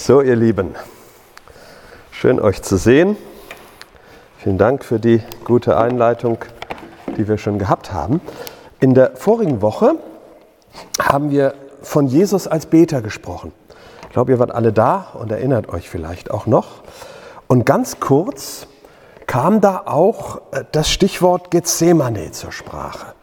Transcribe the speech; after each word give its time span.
So, 0.00 0.22
ihr 0.22 0.36
Lieben, 0.36 0.76
schön 2.12 2.38
euch 2.38 2.62
zu 2.62 2.76
sehen. 2.76 3.16
Vielen 4.38 4.56
Dank 4.56 4.84
für 4.84 5.00
die 5.00 5.20
gute 5.42 5.76
Einleitung, 5.76 6.38
die 7.16 7.26
wir 7.26 7.36
schon 7.36 7.58
gehabt 7.58 7.92
haben. 7.92 8.20
In 8.78 8.94
der 8.94 9.16
vorigen 9.16 9.60
Woche 9.60 9.96
haben 11.02 11.32
wir 11.32 11.52
von 11.82 12.06
Jesus 12.06 12.46
als 12.46 12.66
Beter 12.66 13.02
gesprochen. 13.02 13.52
Ich 14.02 14.10
glaube, 14.10 14.30
ihr 14.30 14.38
wart 14.38 14.52
alle 14.52 14.72
da 14.72 15.08
und 15.14 15.32
erinnert 15.32 15.68
euch 15.68 15.90
vielleicht 15.90 16.30
auch 16.30 16.46
noch. 16.46 16.84
Und 17.48 17.66
ganz 17.66 17.98
kurz 17.98 18.68
kam 19.26 19.60
da 19.60 19.82
auch 19.84 20.40
äh, 20.52 20.64
das 20.70 20.88
Stichwort 20.88 21.50
Gethsemane 21.50 22.30
zur 22.30 22.52
Sprache. 22.52 23.14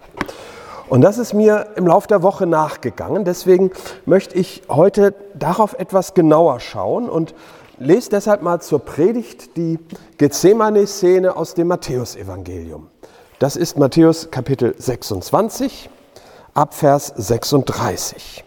Und 0.87 1.01
das 1.01 1.17
ist 1.17 1.33
mir 1.33 1.67
im 1.75 1.87
Laufe 1.87 2.07
der 2.07 2.21
Woche 2.21 2.45
nachgegangen. 2.45 3.25
Deswegen 3.25 3.71
möchte 4.05 4.35
ich 4.35 4.63
heute 4.69 5.15
darauf 5.33 5.73
etwas 5.73 6.13
genauer 6.13 6.59
schauen 6.59 7.09
und 7.09 7.33
lese 7.79 8.09
deshalb 8.11 8.43
mal 8.43 8.61
zur 8.61 8.79
Predigt 8.79 9.57
die 9.57 9.79
Gethsemane-Szene 10.17 11.35
aus 11.35 11.55
dem 11.55 11.67
Matthäusevangelium. 11.67 12.87
Das 13.39 13.55
ist 13.55 13.77
Matthäus 13.77 14.29
Kapitel 14.31 14.75
26 14.77 15.89
ab 16.53 16.73
Vers 16.73 17.13
36. 17.15 18.43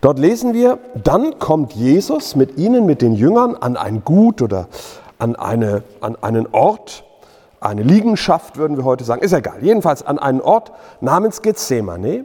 Dort 0.00 0.18
lesen 0.18 0.52
wir, 0.52 0.78
dann 0.94 1.38
kommt 1.38 1.74
Jesus 1.74 2.34
mit 2.34 2.58
ihnen, 2.58 2.86
mit 2.86 3.02
den 3.02 3.14
Jüngern, 3.14 3.54
an 3.54 3.76
ein 3.76 4.02
Gut 4.04 4.42
oder 4.42 4.68
an, 5.18 5.36
eine, 5.36 5.82
an 6.00 6.16
einen 6.22 6.46
Ort, 6.52 7.04
eine 7.60 7.82
Liegenschaft, 7.82 8.56
würden 8.56 8.76
wir 8.76 8.84
heute 8.84 9.04
sagen, 9.04 9.22
ist 9.22 9.32
egal, 9.32 9.62
jedenfalls 9.62 10.02
an 10.02 10.18
einen 10.18 10.40
Ort 10.40 10.72
namens 11.00 11.42
Gethsemane. 11.42 12.24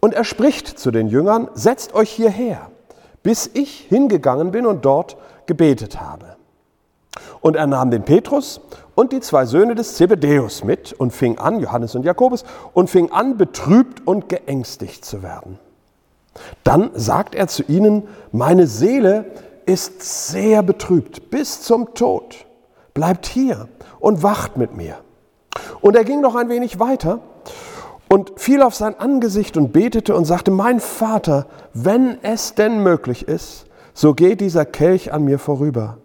Und 0.00 0.14
er 0.14 0.24
spricht 0.24 0.78
zu 0.78 0.90
den 0.90 1.08
Jüngern, 1.08 1.48
setzt 1.54 1.94
euch 1.94 2.10
hierher, 2.10 2.70
bis 3.22 3.50
ich 3.54 3.86
hingegangen 3.88 4.50
bin 4.50 4.66
und 4.66 4.84
dort 4.84 5.16
gebetet 5.46 6.00
habe. 6.00 6.36
Und 7.40 7.56
er 7.56 7.66
nahm 7.66 7.90
den 7.90 8.02
Petrus 8.02 8.60
und 8.94 9.12
die 9.12 9.20
zwei 9.20 9.46
Söhne 9.46 9.74
des 9.74 9.94
Zebedäus 9.94 10.64
mit 10.64 10.92
und 10.92 11.12
fing 11.12 11.38
an, 11.38 11.60
Johannes 11.60 11.94
und 11.94 12.04
Jakobus, 12.04 12.44
und 12.72 12.90
fing 12.90 13.10
an, 13.10 13.36
betrübt 13.36 14.06
und 14.06 14.28
geängstigt 14.28 15.04
zu 15.04 15.22
werden. 15.22 15.58
Dann 16.64 16.90
sagt 16.94 17.34
er 17.34 17.46
zu 17.46 17.62
ihnen, 17.64 18.08
meine 18.32 18.66
Seele 18.66 19.26
ist 19.66 20.28
sehr 20.30 20.62
betrübt 20.62 21.30
bis 21.30 21.62
zum 21.62 21.94
Tod. 21.94 22.44
Bleibt 22.94 23.26
hier 23.26 23.68
und 24.00 24.22
wacht 24.22 24.56
mit 24.56 24.76
mir. 24.76 24.96
Und 25.80 25.96
er 25.96 26.04
ging 26.04 26.20
noch 26.20 26.34
ein 26.34 26.48
wenig 26.48 26.78
weiter 26.78 27.20
und 28.08 28.32
fiel 28.36 28.62
auf 28.62 28.74
sein 28.74 28.98
Angesicht 28.98 29.56
und 29.56 29.72
betete 29.72 30.14
und 30.14 30.24
sagte, 30.24 30.50
mein 30.50 30.80
Vater, 30.80 31.46
wenn 31.72 32.18
es 32.22 32.54
denn 32.54 32.82
möglich 32.82 33.26
ist, 33.26 33.66
so 33.92 34.14
geht 34.14 34.40
dieser 34.40 34.64
Kelch 34.64 35.12
an 35.12 35.24
mir 35.24 35.38
vorüber. 35.38 35.98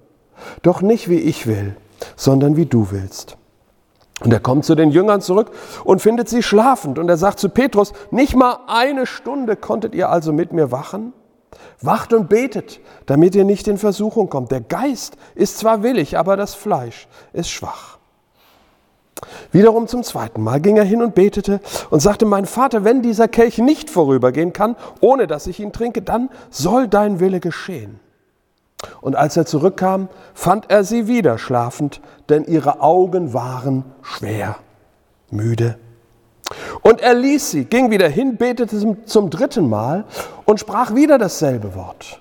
Doch 0.62 0.82
nicht 0.82 1.10
wie 1.10 1.20
ich 1.20 1.48
will, 1.48 1.76
sondern 2.16 2.56
wie 2.56 2.66
du 2.66 2.92
willst. 2.92 3.38
Und 4.22 4.34
er 4.34 4.40
kommt 4.40 4.66
zu 4.66 4.76
den 4.76 4.92
Jüngern 4.92 5.22
zurück 5.22 5.52
und 5.84 6.02
findet 6.02 6.28
sie 6.28 6.44
schlafend. 6.44 7.00
Und 7.00 7.08
er 7.10 7.18
sagt 7.18 7.40
zu 7.40 7.50
Petrus, 7.50 7.94
nicht 8.12 8.36
mal 8.36 8.60
eine 8.68 9.06
Stunde 9.06 9.56
konntet 9.56 9.96
ihr 9.96 10.10
also 10.10 10.34
mit 10.34 10.52
mir 10.52 10.72
wachen? 10.72 11.14
Wacht 11.82 12.14
und 12.14 12.30
betet, 12.30 12.80
damit 13.06 13.36
ihr 13.36 13.46
nicht 13.46 13.68
in 13.68 13.78
Versuchung 13.78 14.30
kommt. 14.30 14.52
Der 14.52 14.62
Geist 14.62 15.18
ist 15.36 15.58
zwar 15.58 15.84
willig, 15.84 16.18
aber 16.18 16.38
das 16.38 16.56
Fleisch 16.56 17.08
ist 17.34 17.50
schwach. 17.50 17.98
Wiederum 19.52 19.88
zum 19.88 20.04
zweiten 20.04 20.42
Mal 20.42 20.62
ging 20.62 20.78
er 20.78 20.84
hin 20.84 21.02
und 21.02 21.16
betete 21.16 21.60
und 21.90 22.02
sagte, 22.02 22.26
mein 22.26 22.46
Vater, 22.46 22.84
wenn 22.84 23.02
dieser 23.02 23.28
Kelch 23.28 23.58
nicht 23.58 23.90
vorübergehen 23.90 24.54
kann, 24.54 24.76
ohne 25.02 25.28
dass 25.28 25.48
ich 25.48 25.60
ihn 25.60 25.74
trinke, 25.74 26.02
dann 26.02 26.30
soll 26.50 26.88
dein 26.88 27.20
Wille 27.20 27.40
geschehen. 27.40 28.00
Und 29.02 29.16
als 29.16 29.36
er 29.36 29.46
zurückkam, 29.46 30.08
fand 30.34 30.70
er 30.72 30.84
sie 30.86 31.08
wieder 31.08 31.38
schlafend, 31.38 32.00
denn 32.30 32.46
ihre 32.46 32.80
Augen 32.80 33.34
waren 33.34 33.84
schwer, 34.02 34.56
müde. 35.32 35.78
Und 36.82 37.02
er 37.02 37.14
ließ 37.14 37.52
sie, 37.52 37.66
ging 37.66 37.92
wieder 37.92 38.08
hin, 38.08 38.38
betete 38.38 38.98
zum 39.06 39.30
dritten 39.30 39.70
Mal 39.70 40.06
und 40.46 40.60
sprach 40.60 40.96
wieder 40.96 41.18
dasselbe 41.18 41.76
Wort. 41.76 42.20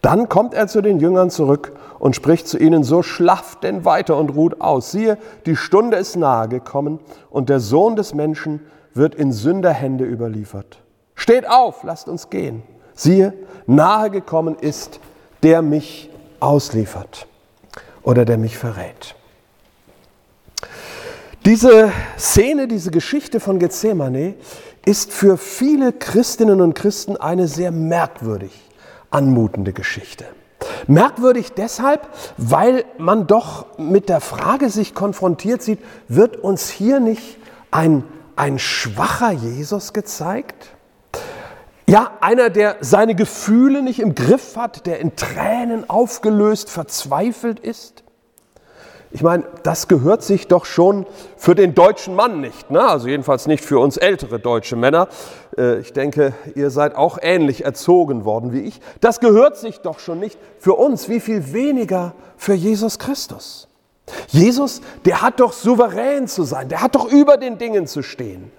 Dann 0.00 0.28
kommt 0.28 0.54
er 0.54 0.68
zu 0.68 0.80
den 0.80 1.00
Jüngern 1.00 1.30
zurück 1.30 1.72
und 1.98 2.16
spricht 2.16 2.48
zu 2.48 2.58
ihnen, 2.58 2.84
so 2.84 3.02
schlafft 3.02 3.62
denn 3.62 3.84
weiter 3.84 4.16
und 4.16 4.30
ruht 4.30 4.60
aus. 4.60 4.90
Siehe, 4.90 5.18
die 5.46 5.56
Stunde 5.56 5.96
ist 5.96 6.16
nahe 6.16 6.48
gekommen 6.48 6.98
und 7.30 7.48
der 7.48 7.60
Sohn 7.60 7.96
des 7.96 8.14
Menschen 8.14 8.60
wird 8.94 9.14
in 9.14 9.32
Sünderhände 9.32 10.04
überliefert. 10.04 10.80
Steht 11.14 11.48
auf, 11.48 11.82
lasst 11.84 12.08
uns 12.08 12.30
gehen. 12.30 12.62
Siehe, 12.94 13.32
nahe 13.66 14.10
gekommen 14.10 14.56
ist, 14.60 15.00
der 15.42 15.62
mich 15.62 16.10
ausliefert 16.40 17.26
oder 18.02 18.24
der 18.24 18.38
mich 18.38 18.58
verrät. 18.58 19.14
Diese 21.44 21.90
Szene, 22.18 22.68
diese 22.68 22.92
Geschichte 22.92 23.40
von 23.40 23.58
Gethsemane 23.58 24.34
ist 24.84 25.12
für 25.12 25.36
viele 25.36 25.92
Christinnen 25.92 26.60
und 26.60 26.74
Christen 26.74 27.16
eine 27.16 27.48
sehr 27.48 27.72
merkwürdig 27.72 28.52
anmutende 29.10 29.72
Geschichte. 29.72 30.24
Merkwürdig 30.86 31.50
deshalb, 31.50 32.08
weil 32.36 32.84
man 32.96 33.26
doch 33.26 33.76
mit 33.76 34.08
der 34.08 34.20
Frage 34.20 34.70
sich 34.70 34.94
konfrontiert 34.94 35.62
sieht, 35.62 35.80
wird 36.06 36.36
uns 36.36 36.70
hier 36.70 37.00
nicht 37.00 37.38
ein, 37.72 38.04
ein 38.36 38.60
schwacher 38.60 39.32
Jesus 39.32 39.92
gezeigt? 39.92 40.68
Ja, 41.88 42.12
einer, 42.20 42.50
der 42.50 42.76
seine 42.82 43.16
Gefühle 43.16 43.82
nicht 43.82 43.98
im 43.98 44.14
Griff 44.14 44.56
hat, 44.56 44.86
der 44.86 45.00
in 45.00 45.16
Tränen 45.16 45.90
aufgelöst, 45.90 46.70
verzweifelt 46.70 47.58
ist? 47.58 48.01
Ich 49.14 49.22
meine, 49.22 49.44
das 49.62 49.88
gehört 49.88 50.22
sich 50.22 50.48
doch 50.48 50.64
schon 50.64 51.06
für 51.36 51.54
den 51.54 51.74
deutschen 51.74 52.14
Mann 52.14 52.40
nicht, 52.40 52.70
ne? 52.70 52.82
also 52.82 53.08
jedenfalls 53.08 53.46
nicht 53.46 53.62
für 53.62 53.78
uns 53.78 53.98
ältere 53.98 54.38
deutsche 54.38 54.74
Männer. 54.74 55.08
Äh, 55.58 55.80
ich 55.80 55.92
denke, 55.92 56.32
ihr 56.54 56.70
seid 56.70 56.94
auch 56.96 57.18
ähnlich 57.20 57.64
erzogen 57.64 58.24
worden 58.24 58.52
wie 58.52 58.60
ich. 58.60 58.80
Das 59.00 59.20
gehört 59.20 59.58
sich 59.58 59.80
doch 59.80 59.98
schon 59.98 60.18
nicht 60.18 60.38
für 60.58 60.74
uns, 60.74 61.10
wie 61.10 61.20
viel 61.20 61.52
weniger 61.52 62.14
für 62.38 62.54
Jesus 62.54 62.98
Christus. 62.98 63.68
Jesus, 64.28 64.80
der 65.04 65.20
hat 65.20 65.40
doch 65.40 65.52
souverän 65.52 66.26
zu 66.26 66.44
sein, 66.44 66.68
der 66.68 66.80
hat 66.80 66.94
doch 66.94 67.10
über 67.10 67.36
den 67.36 67.58
Dingen 67.58 67.86
zu 67.86 68.02
stehen. 68.02 68.50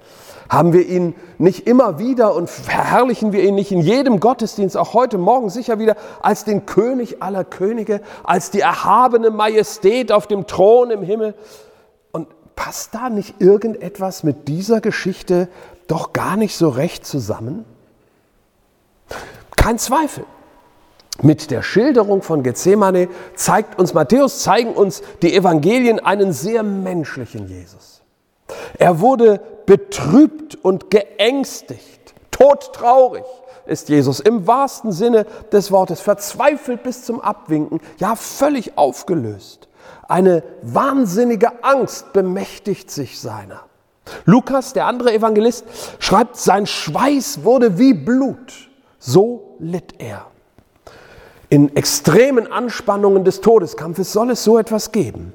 Haben 0.54 0.72
wir 0.72 0.88
ihn 0.88 1.16
nicht 1.40 1.66
immer 1.66 1.98
wieder 1.98 2.36
und 2.36 2.48
verherrlichen 2.48 3.32
wir 3.32 3.44
ihn 3.44 3.56
nicht 3.56 3.72
in 3.72 3.82
jedem 3.82 4.20
Gottesdienst, 4.20 4.78
auch 4.78 4.94
heute 4.94 5.18
Morgen 5.18 5.50
sicher 5.50 5.80
wieder, 5.80 5.96
als 6.22 6.46
den 6.46 6.68
König 6.68 7.24
aller 7.24 7.44
Könige, 7.44 8.02
als 8.24 8.52
die 8.52 8.60
erhabene 8.60 9.32
Majestät 9.32 10.12
auf 10.12 10.28
dem 10.28 10.46
Thron 10.46 10.92
im 10.92 11.02
Himmel? 11.02 11.34
Und 12.12 12.28
passt 12.56 12.94
da 12.94 13.10
nicht 13.10 13.42
irgendetwas 13.42 14.22
mit 14.22 14.48
dieser 14.48 14.80
Geschichte 14.80 15.50
doch 15.88 16.14
gar 16.14 16.38
nicht 16.38 16.56
so 16.56 16.70
recht 16.70 17.04
zusammen? 17.04 17.66
Kein 19.56 19.80
Zweifel. 19.80 20.24
Mit 21.24 21.50
der 21.50 21.64
Schilderung 21.64 22.22
von 22.22 22.44
Gethsemane 22.44 23.10
zeigt 23.34 23.80
uns 23.80 23.96
Matthäus, 23.96 24.44
zeigen 24.44 24.74
uns 24.74 25.02
die 25.24 25.36
Evangelien 25.36 26.00
einen 26.00 26.32
sehr 26.32 26.62
menschlichen 26.62 27.48
Jesus. 27.48 27.93
Er 28.78 29.00
wurde 29.00 29.40
betrübt 29.66 30.56
und 30.56 30.90
geängstigt, 30.90 32.14
todtraurig 32.32 33.24
ist 33.66 33.90
Jesus 33.90 34.20
im 34.20 34.46
wahrsten 34.46 34.92
Sinne 34.92 35.26
des 35.52 35.72
Wortes, 35.72 36.02
verzweifelt 36.02 36.84
bis 36.84 37.06
zum 37.06 37.22
Abwinken, 37.22 37.80
ja 37.98 38.16
völlig 38.16 38.78
aufgelöst. 38.78 39.68
Eine 40.08 40.44
wahnsinnige 40.62 41.64
Angst 41.64 42.12
bemächtigt 42.14 42.92
sich 42.92 43.20
seiner. 43.20 43.62
Lukas, 44.26 44.74
der 44.74 44.86
andere 44.86 45.14
Evangelist, 45.14 45.66
schreibt, 46.00 46.36
sein 46.36 46.66
Schweiß 46.66 47.44
wurde 47.44 47.78
wie 47.78 47.94
Blut. 47.94 48.70
So 49.00 49.56
litt 49.60 49.96
er. 50.00 50.28
In 51.50 51.76
extremen 51.76 52.52
Anspannungen 52.52 53.24
des 53.24 53.40
Todeskampfes 53.40 54.12
soll 54.12 54.32
es 54.32 54.44
so 54.44 54.58
etwas 54.58 54.92
geben. 54.92 55.34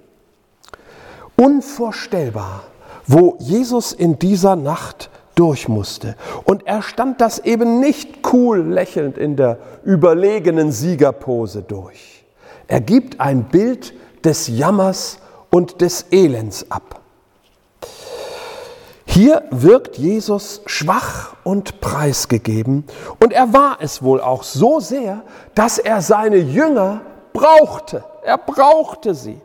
Unvorstellbar 1.37 2.65
wo 3.09 3.37
Jesus 3.41 3.93
in 3.93 4.19
dieser 4.19 4.55
Nacht 4.55 5.11
durch 5.35 5.69
musste. 5.69 6.15
Und 6.45 6.67
er 6.67 6.83
stand 6.83 7.21
das 7.21 7.39
eben 7.41 7.81
nicht 7.81 8.33
cool 8.33 8.61
lächelnd 8.61 9.19
in 9.19 9.37
der 9.37 9.59
überlegenen 9.85 10.71
Siegerpose 10.71 11.63
durch. 11.63 12.25
Er 12.69 12.81
gibt 12.81 13.21
ein 13.21 13.45
Bild 13.45 13.95
des 14.25 14.49
Jammers 14.49 15.19
und 15.51 15.81
des 15.81 16.07
Elends 16.11 16.71
ab. 16.71 17.01
Hier 19.07 19.43
wirkt 19.51 19.97
Jesus 19.97 20.61
schwach 20.67 21.35
und 21.43 21.81
preisgegeben 21.81 22.85
und 23.21 23.33
er 23.33 23.53
war 23.55 23.79
es 23.81 24.03
wohl 24.03 24.21
auch 24.21 24.43
so 24.43 24.81
sehr, 24.81 25.23
dass 25.55 25.79
er 25.79 26.03
seine 26.03 26.37
Jünger 26.37 27.01
brauchte. 27.33 28.05
Er 28.23 28.37
brauchte 28.37 29.15
sie. 29.15 29.41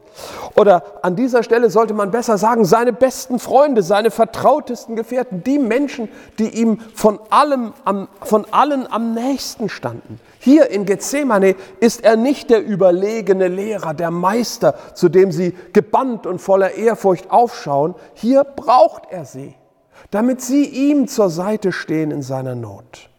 Oder 0.56 0.83
an 1.01 1.15
dieser 1.15 1.44
Stelle 1.44 1.69
sollte 1.69 1.94
man 1.94 2.12
besser 2.12 2.38
sagen, 2.38 2.65
seine 2.65 2.94
besten 2.94 3.39
Freunde, 3.39 3.81
seine 3.81 4.12
vertrautesten 4.12 4.95
Gefährten, 4.95 5.44
die 5.44 5.57
Menschen, 5.57 6.10
die 6.39 6.50
ihm 6.50 6.80
von, 6.94 7.19
allem, 7.30 7.74
am, 7.86 8.07
von 8.21 8.45
allen 8.51 8.86
am 8.92 9.13
nächsten 9.13 9.69
standen. 9.69 10.19
Hier 10.39 10.69
in 10.69 10.86
Gethsemane 10.86 11.56
ist 11.80 12.04
er 12.04 12.15
nicht 12.15 12.50
der 12.50 12.63
überlegene 12.63 13.48
Lehrer, 13.48 13.94
der 13.94 14.12
Meister, 14.12 14.75
zu 14.94 15.10
dem 15.10 15.31
sie 15.31 15.56
gebannt 15.71 16.27
und 16.27 16.39
voller 16.39 16.75
Ehrfurcht 16.75 17.31
aufschauen. 17.31 17.95
Hier 18.13 18.44
braucht 18.44 19.04
er 19.10 19.25
sie, 19.25 19.56
damit 20.12 20.42
sie 20.42 20.65
ihm 20.65 21.07
zur 21.07 21.30
Seite 21.30 21.71
stehen 21.71 22.12
in 22.12 22.21
seiner 22.21 22.56
Not. 22.56 23.10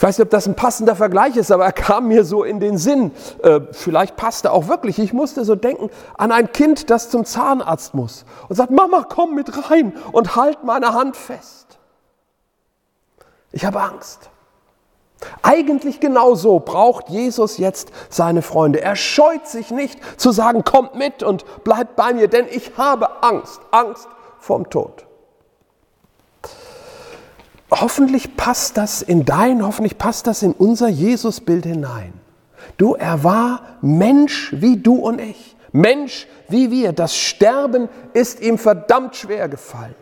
Ich 0.00 0.02
weiß 0.02 0.16
nicht, 0.16 0.24
ob 0.24 0.30
das 0.30 0.46
ein 0.46 0.54
passender 0.54 0.96
Vergleich 0.96 1.36
ist, 1.36 1.52
aber 1.52 1.66
er 1.66 1.72
kam 1.74 2.08
mir 2.08 2.24
so 2.24 2.42
in 2.42 2.58
den 2.58 2.78
Sinn. 2.78 3.10
Äh, 3.42 3.60
vielleicht 3.72 4.16
passt 4.16 4.46
er 4.46 4.54
auch 4.54 4.66
wirklich. 4.66 4.98
Ich 4.98 5.12
musste 5.12 5.44
so 5.44 5.56
denken 5.56 5.90
an 6.16 6.32
ein 6.32 6.50
Kind, 6.52 6.88
das 6.88 7.10
zum 7.10 7.26
Zahnarzt 7.26 7.92
muss 7.92 8.24
und 8.48 8.56
sagt, 8.56 8.70
Mama, 8.70 9.04
komm 9.06 9.34
mit 9.34 9.70
rein 9.70 9.92
und 10.12 10.36
halt 10.36 10.64
meine 10.64 10.94
Hand 10.94 11.18
fest. 11.18 11.78
Ich 13.52 13.66
habe 13.66 13.82
Angst. 13.82 14.30
Eigentlich 15.42 16.00
genau 16.00 16.34
so 16.34 16.60
braucht 16.60 17.10
Jesus 17.10 17.58
jetzt 17.58 17.92
seine 18.08 18.40
Freunde. 18.40 18.80
Er 18.80 18.96
scheut 18.96 19.46
sich 19.46 19.70
nicht 19.70 20.00
zu 20.18 20.30
sagen, 20.30 20.64
kommt 20.64 20.94
mit 20.94 21.22
und 21.22 21.44
bleibt 21.62 21.96
bei 21.96 22.14
mir, 22.14 22.28
denn 22.28 22.46
ich 22.50 22.72
habe 22.78 23.22
Angst, 23.22 23.60
Angst 23.70 24.08
vom 24.38 24.70
Tod. 24.70 25.09
Hoffentlich 27.70 28.36
passt 28.36 28.76
das 28.76 29.00
in 29.02 29.24
dein, 29.24 29.64
hoffentlich 29.64 29.96
passt 29.96 30.26
das 30.26 30.42
in 30.42 30.52
unser 30.52 30.88
Jesusbild 30.88 31.64
hinein. 31.64 32.12
Du, 32.76 32.94
er 32.94 33.22
war 33.22 33.62
Mensch 33.80 34.54
wie 34.56 34.76
du 34.76 34.96
und 34.96 35.20
ich. 35.20 35.56
Mensch 35.72 36.26
wie 36.48 36.70
wir. 36.70 36.92
Das 36.92 37.16
Sterben 37.16 37.88
ist 38.12 38.40
ihm 38.40 38.58
verdammt 38.58 39.16
schwer 39.16 39.48
gefallen. 39.48 39.94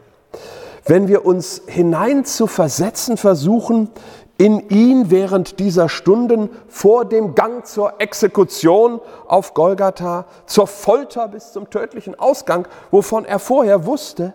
Wenn 0.86 1.08
wir 1.08 1.26
uns 1.26 1.62
hinein 1.66 2.24
zu 2.24 2.46
versetzen 2.46 3.18
versuchen 3.18 3.90
in 4.38 4.70
ihn 4.70 5.10
während 5.10 5.58
dieser 5.58 5.88
Stunden 5.88 6.48
vor 6.68 7.04
dem 7.04 7.34
Gang 7.34 7.66
zur 7.66 8.00
Exekution 8.00 9.00
auf 9.26 9.52
Golgatha, 9.52 10.26
zur 10.46 10.68
Folter 10.68 11.28
bis 11.28 11.52
zum 11.52 11.68
tödlichen 11.68 12.18
Ausgang, 12.18 12.66
wovon 12.92 13.24
er 13.24 13.40
vorher 13.40 13.84
wusste, 13.84 14.34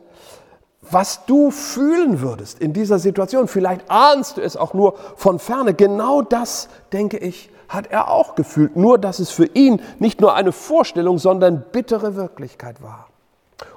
was 0.90 1.26
du 1.26 1.52
fühlen 1.52 2.22
würdest 2.22 2.60
in 2.60 2.74
dieser 2.74 3.00
Situation. 3.00 3.48
Vielleicht 3.48 3.90
ahnst 3.90 4.38
du 4.38 4.42
es 4.42 4.58
auch 4.58 4.74
nur 4.74 4.96
von 5.16 5.40
ferne. 5.40 5.74
Genau 5.74 6.22
das, 6.22 6.70
denke 6.92 7.18
ich, 7.18 7.50
hat 7.70 7.88
er 7.92 8.10
auch 8.10 8.36
gefühlt. 8.36 8.76
Nur, 8.76 8.98
dass 8.98 9.20
es 9.20 9.32
für 9.32 9.46
ihn 9.46 9.82
nicht 10.00 10.22
nur 10.22 10.36
eine 10.36 10.52
Vorstellung, 10.52 11.18
sondern 11.18 11.64
bittere 11.72 12.16
Wirklichkeit 12.16 12.82
war. 12.82 13.08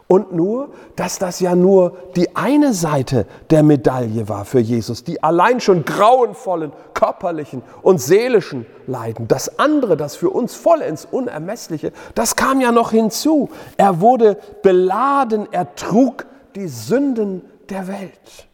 Und 0.08 0.32
nur, 0.32 0.68
dass 0.94 1.18
das 1.18 1.40
ja 1.40 1.56
nur 1.56 1.96
die 2.14 2.36
eine 2.36 2.72
Seite 2.72 3.26
der 3.50 3.64
Medaille 3.64 4.28
war 4.28 4.44
für 4.44 4.60
Jesus, 4.60 5.02
die 5.02 5.20
allein 5.20 5.60
schon 5.60 5.84
grauenvollen 5.84 6.72
körperlichen 6.94 7.62
und 7.82 8.00
seelischen 8.00 8.66
Leiden. 8.86 9.26
Das 9.26 9.58
andere, 9.58 9.96
das 9.96 10.14
für 10.14 10.30
uns 10.30 10.54
vollends 10.54 11.08
Unermessliche, 11.10 11.92
das 12.14 12.36
kam 12.36 12.60
ja 12.60 12.70
noch 12.70 12.92
hinzu. 12.92 13.50
Er 13.76 14.00
wurde 14.00 14.38
beladen, 14.62 15.48
er 15.50 15.74
trug 15.74 16.25
die 16.56 16.68
Sünden 16.68 17.42
der 17.68 17.86
Welt. 17.86 18.48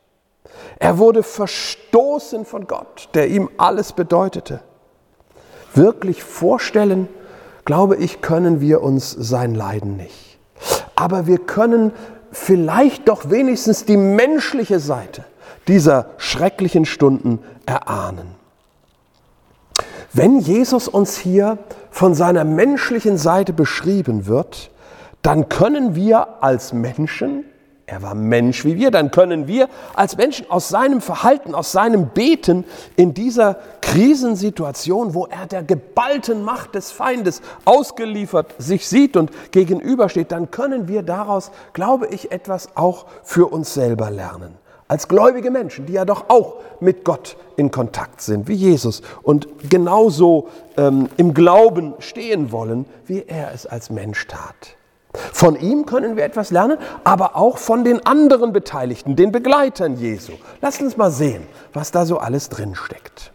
Er 0.79 0.99
wurde 0.99 1.23
verstoßen 1.23 2.45
von 2.45 2.67
Gott, 2.67 3.09
der 3.15 3.29
ihm 3.29 3.49
alles 3.57 3.93
bedeutete. 3.93 4.61
Wirklich 5.75 6.23
vorstellen, 6.23 7.09
glaube 7.65 7.97
ich, 7.97 8.21
können 8.21 8.61
wir 8.61 8.83
uns 8.83 9.11
sein 9.11 9.55
Leiden 9.55 9.97
nicht. 9.97 10.39
Aber 10.95 11.27
wir 11.27 11.39
können 11.39 11.93
vielleicht 12.31 13.09
doch 13.09 13.31
wenigstens 13.31 13.85
die 13.85 13.97
menschliche 13.97 14.81
Seite 14.81 15.25
dieser 15.69 16.11
schrecklichen 16.17 16.85
Stunden 16.85 17.39
erahnen. 17.67 18.35
Wenn 20.13 20.41
Jesus 20.41 20.89
uns 20.89 21.17
hier 21.17 21.59
von 21.91 22.15
seiner 22.15 22.45
menschlichen 22.45 23.17
Seite 23.17 23.53
beschrieben 23.53 24.27
wird, 24.27 24.71
dann 25.23 25.49
können 25.49 25.95
wir 25.95 26.43
als 26.43 26.73
Menschen 26.73 27.45
er 27.87 28.03
war 28.03 28.15
Mensch 28.15 28.65
wie 28.65 28.77
wir. 28.77 28.91
Dann 28.91 29.11
können 29.11 29.47
wir 29.47 29.69
als 29.95 30.17
Menschen 30.17 30.51
aus 30.51 30.69
seinem 30.69 31.01
Verhalten, 31.01 31.55
aus 31.55 31.73
seinem 31.73 32.09
Beten 32.09 32.65
in 32.97 33.15
dieser 33.15 33.57
Krisensituation, 33.81 35.15
wo 35.15 35.27
er 35.27 35.47
der 35.47 35.63
geballten 35.63 36.43
Macht 36.43 36.75
des 36.75 36.91
Feindes 36.91 37.43
ausgeliefert 37.65 38.55
sich 38.59 38.89
sieht 38.89 39.17
und 39.17 39.31
gegenübersteht, 39.51 40.33
dann 40.33 40.51
können 40.51 40.89
wir 40.89 41.03
daraus, 41.03 41.51
glaube 41.73 42.07
ich, 42.07 42.33
etwas 42.33 42.77
auch 42.77 43.07
für 43.23 43.53
uns 43.53 43.75
selber 43.75 44.11
lernen. 44.11 44.55
Als 44.89 45.09
gläubige 45.09 45.51
Menschen, 45.51 45.87
die 45.87 45.95
ja 45.95 46.05
doch 46.05 46.29
auch 46.29 46.57
mit 46.81 47.05
Gott 47.05 47.37
in 47.57 47.71
Kontakt 47.71 48.21
sind, 48.21 48.47
wie 48.49 48.55
Jesus, 48.55 49.03
und 49.23 49.49
genauso 49.71 50.49
ähm, 50.77 51.09
im 51.17 51.33
Glauben 51.33 51.95
stehen 51.99 52.53
wollen, 52.53 52.85
wie 53.07 53.25
er 53.27 53.53
es 53.55 53.67
als 53.67 53.89
Mensch 53.91 54.27
tat. 54.27 54.77
Von 55.15 55.57
ihm 55.57 55.85
können 55.85 56.17
wir 56.17 56.25
etwas 56.25 56.51
lernen, 56.51 56.79
aber 57.05 57.37
auch 57.37 57.59
von 57.59 57.85
den 57.85 58.05
anderen 58.07 58.53
Beteiligten, 58.53 59.15
den 59.15 59.31
Begleitern 59.31 59.97
Jesu. 59.97 60.33
Lasst 60.61 60.81
uns 60.81 60.97
mal 60.97 61.11
sehen, 61.11 61.47
was 61.73 61.91
da 61.91 62.07
so 62.07 62.19
alles 62.19 62.49
drin 62.49 62.75
steckt. 62.75 63.33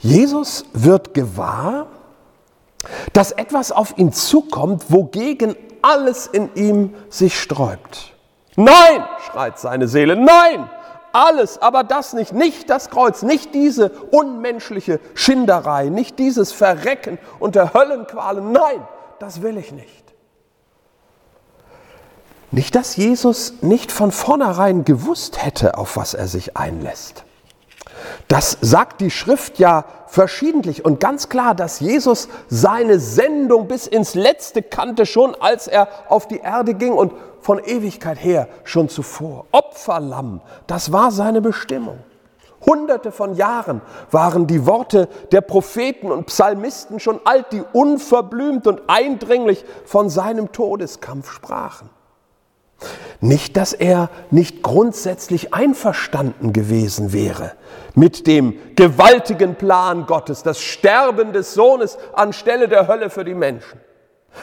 Jesus 0.00 0.66
wird 0.74 1.14
gewahr, 1.14 1.86
dass 3.12 3.32
etwas 3.32 3.72
auf 3.72 3.96
ihn 3.96 4.12
zukommt, 4.12 4.84
wogegen 4.88 5.56
alles 5.82 6.26
in 6.26 6.54
ihm 6.54 6.94
sich 7.08 7.40
sträubt. 7.40 8.12
Nein, 8.56 9.04
schreit 9.30 9.58
seine 9.58 9.88
Seele, 9.88 10.16
nein, 10.16 10.68
alles, 11.12 11.60
aber 11.62 11.84
das 11.84 12.12
nicht, 12.12 12.32
nicht 12.32 12.68
das 12.70 12.90
Kreuz, 12.90 13.22
nicht 13.22 13.54
diese 13.54 13.90
unmenschliche 14.10 15.00
Schinderei, 15.14 15.88
nicht 15.88 16.18
dieses 16.18 16.52
Verrecken 16.52 17.18
unter 17.38 17.72
Höllenqualen, 17.72 18.52
nein, 18.52 18.86
das 19.18 19.42
will 19.42 19.56
ich 19.56 19.72
nicht. 19.72 20.07
Nicht, 22.50 22.74
dass 22.74 22.96
Jesus 22.96 23.54
nicht 23.60 23.92
von 23.92 24.10
vornherein 24.10 24.84
gewusst 24.84 25.44
hätte, 25.44 25.76
auf 25.76 25.96
was 25.96 26.14
er 26.14 26.28
sich 26.28 26.56
einlässt. 26.56 27.24
Das 28.26 28.56
sagt 28.60 29.00
die 29.00 29.10
Schrift 29.10 29.58
ja 29.58 29.84
verschiedentlich 30.06 30.84
und 30.84 31.00
ganz 31.00 31.28
klar, 31.28 31.54
dass 31.54 31.80
Jesus 31.80 32.28
seine 32.48 33.00
Sendung 33.00 33.68
bis 33.68 33.86
ins 33.86 34.14
Letzte 34.14 34.62
kannte, 34.62 35.04
schon 35.04 35.34
als 35.34 35.66
er 35.66 35.88
auf 36.08 36.26
die 36.26 36.38
Erde 36.38 36.74
ging 36.74 36.92
und 36.92 37.12
von 37.40 37.58
Ewigkeit 37.58 38.22
her 38.22 38.48
schon 38.64 38.88
zuvor. 38.88 39.46
Opferlamm, 39.52 40.40
das 40.66 40.92
war 40.92 41.10
seine 41.10 41.40
Bestimmung. 41.40 41.98
Hunderte 42.64 43.12
von 43.12 43.34
Jahren 43.34 43.82
waren 44.10 44.46
die 44.46 44.66
Worte 44.66 45.08
der 45.30 45.42
Propheten 45.42 46.10
und 46.10 46.26
Psalmisten 46.26 46.98
schon 46.98 47.20
alt, 47.24 47.46
die 47.52 47.62
unverblümt 47.72 48.66
und 48.66 48.82
eindringlich 48.88 49.64
von 49.84 50.10
seinem 50.10 50.50
Todeskampf 50.50 51.30
sprachen. 51.30 51.88
Nicht, 53.20 53.56
dass 53.56 53.72
er 53.72 54.10
nicht 54.30 54.62
grundsätzlich 54.62 55.52
einverstanden 55.52 56.52
gewesen 56.52 57.12
wäre 57.12 57.52
mit 57.94 58.28
dem 58.28 58.56
gewaltigen 58.76 59.56
Plan 59.56 60.06
Gottes, 60.06 60.44
das 60.44 60.60
Sterben 60.60 61.32
des 61.32 61.54
Sohnes 61.54 61.98
anstelle 62.12 62.68
der 62.68 62.86
Hölle 62.86 63.10
für 63.10 63.24
die 63.24 63.34
Menschen. 63.34 63.80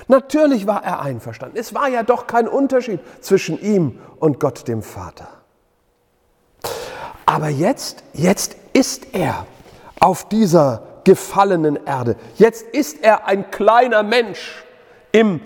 Natürlich 0.08 0.68
war 0.68 0.84
er 0.84 1.00
einverstanden. 1.00 1.58
Es 1.58 1.74
war 1.74 1.88
ja 1.88 2.04
doch 2.04 2.28
kein 2.28 2.50
Unterschied 2.50 3.00
zwischen 3.22 3.60
ihm 3.62 4.00
und 4.20 4.42
Gott 4.42 4.68
dem 4.68 4.82
Vater. 4.82 5.30
Aber 7.26 7.48
jetzt, 7.48 8.04
jetzt 8.14 8.58
ist 8.74 9.14
er 9.14 9.46
auf 10.00 10.28
dieser 10.28 10.84
gefallenen 11.06 11.80
Erde. 11.86 12.18
Jetzt 12.36 12.64
ist 12.74 13.04
er 13.04 13.26
ein 13.26 13.50
kleiner 13.52 14.04
Mensch 14.04 14.66
im 15.12 15.40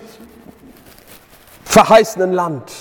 verheißenen 1.70 2.34
Land, 2.34 2.72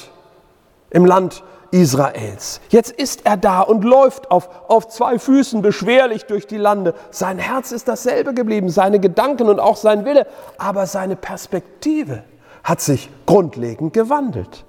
im 0.89 1.05
Land 1.05 1.45
Israels. 1.71 2.63
Jetzt 2.71 2.91
ist 2.91 3.27
er 3.27 3.37
da 3.37 3.61
und 3.61 3.85
läuft 3.85 4.31
auf, 4.31 4.49
auf 4.69 4.89
zwei 4.89 5.19
Füßen 5.19 5.61
beschwerlich 5.61 6.25
durch 6.25 6.47
die 6.47 6.57
Lande. 6.57 6.95
Sein 7.11 7.39
Herz 7.39 7.71
ist 7.71 7.87
dasselbe 7.87 8.33
geblieben, 8.33 8.71
seine 8.71 8.99
Gedanken 8.99 9.51
und 9.51 9.61
auch 9.61 9.77
sein 9.77 10.07
Wille, 10.07 10.27
aber 10.57 10.87
seine 10.87 11.17
Perspektive 11.17 12.25
hat 12.65 12.81
sich 12.81 13.11
grundlegend 13.27 13.93
gewandelt. 13.93 14.65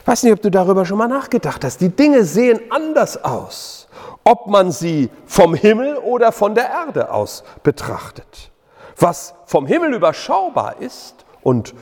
Ich 0.00 0.06
weiß 0.08 0.24
nicht, 0.24 0.32
ob 0.32 0.42
du 0.42 0.50
darüber 0.50 0.84
schon 0.84 0.98
mal 0.98 1.06
nachgedacht 1.06 1.64
hast. 1.64 1.80
Die 1.80 1.90
Dinge 1.90 2.24
sehen 2.24 2.60
anders 2.70 3.24
aus, 3.24 3.86
ob 4.24 4.48
man 4.48 4.72
sie 4.72 5.08
vom 5.24 5.54
Himmel 5.54 5.98
oder 5.98 6.32
von 6.32 6.56
der 6.56 6.68
Erde 6.68 7.12
aus 7.12 7.44
betrachtet. 7.62 8.50
Was 8.98 9.34
vom 9.44 9.68
Himmel 9.68 9.94
überschaubar 9.94 10.80
ist 10.80 11.14
und 11.44 11.74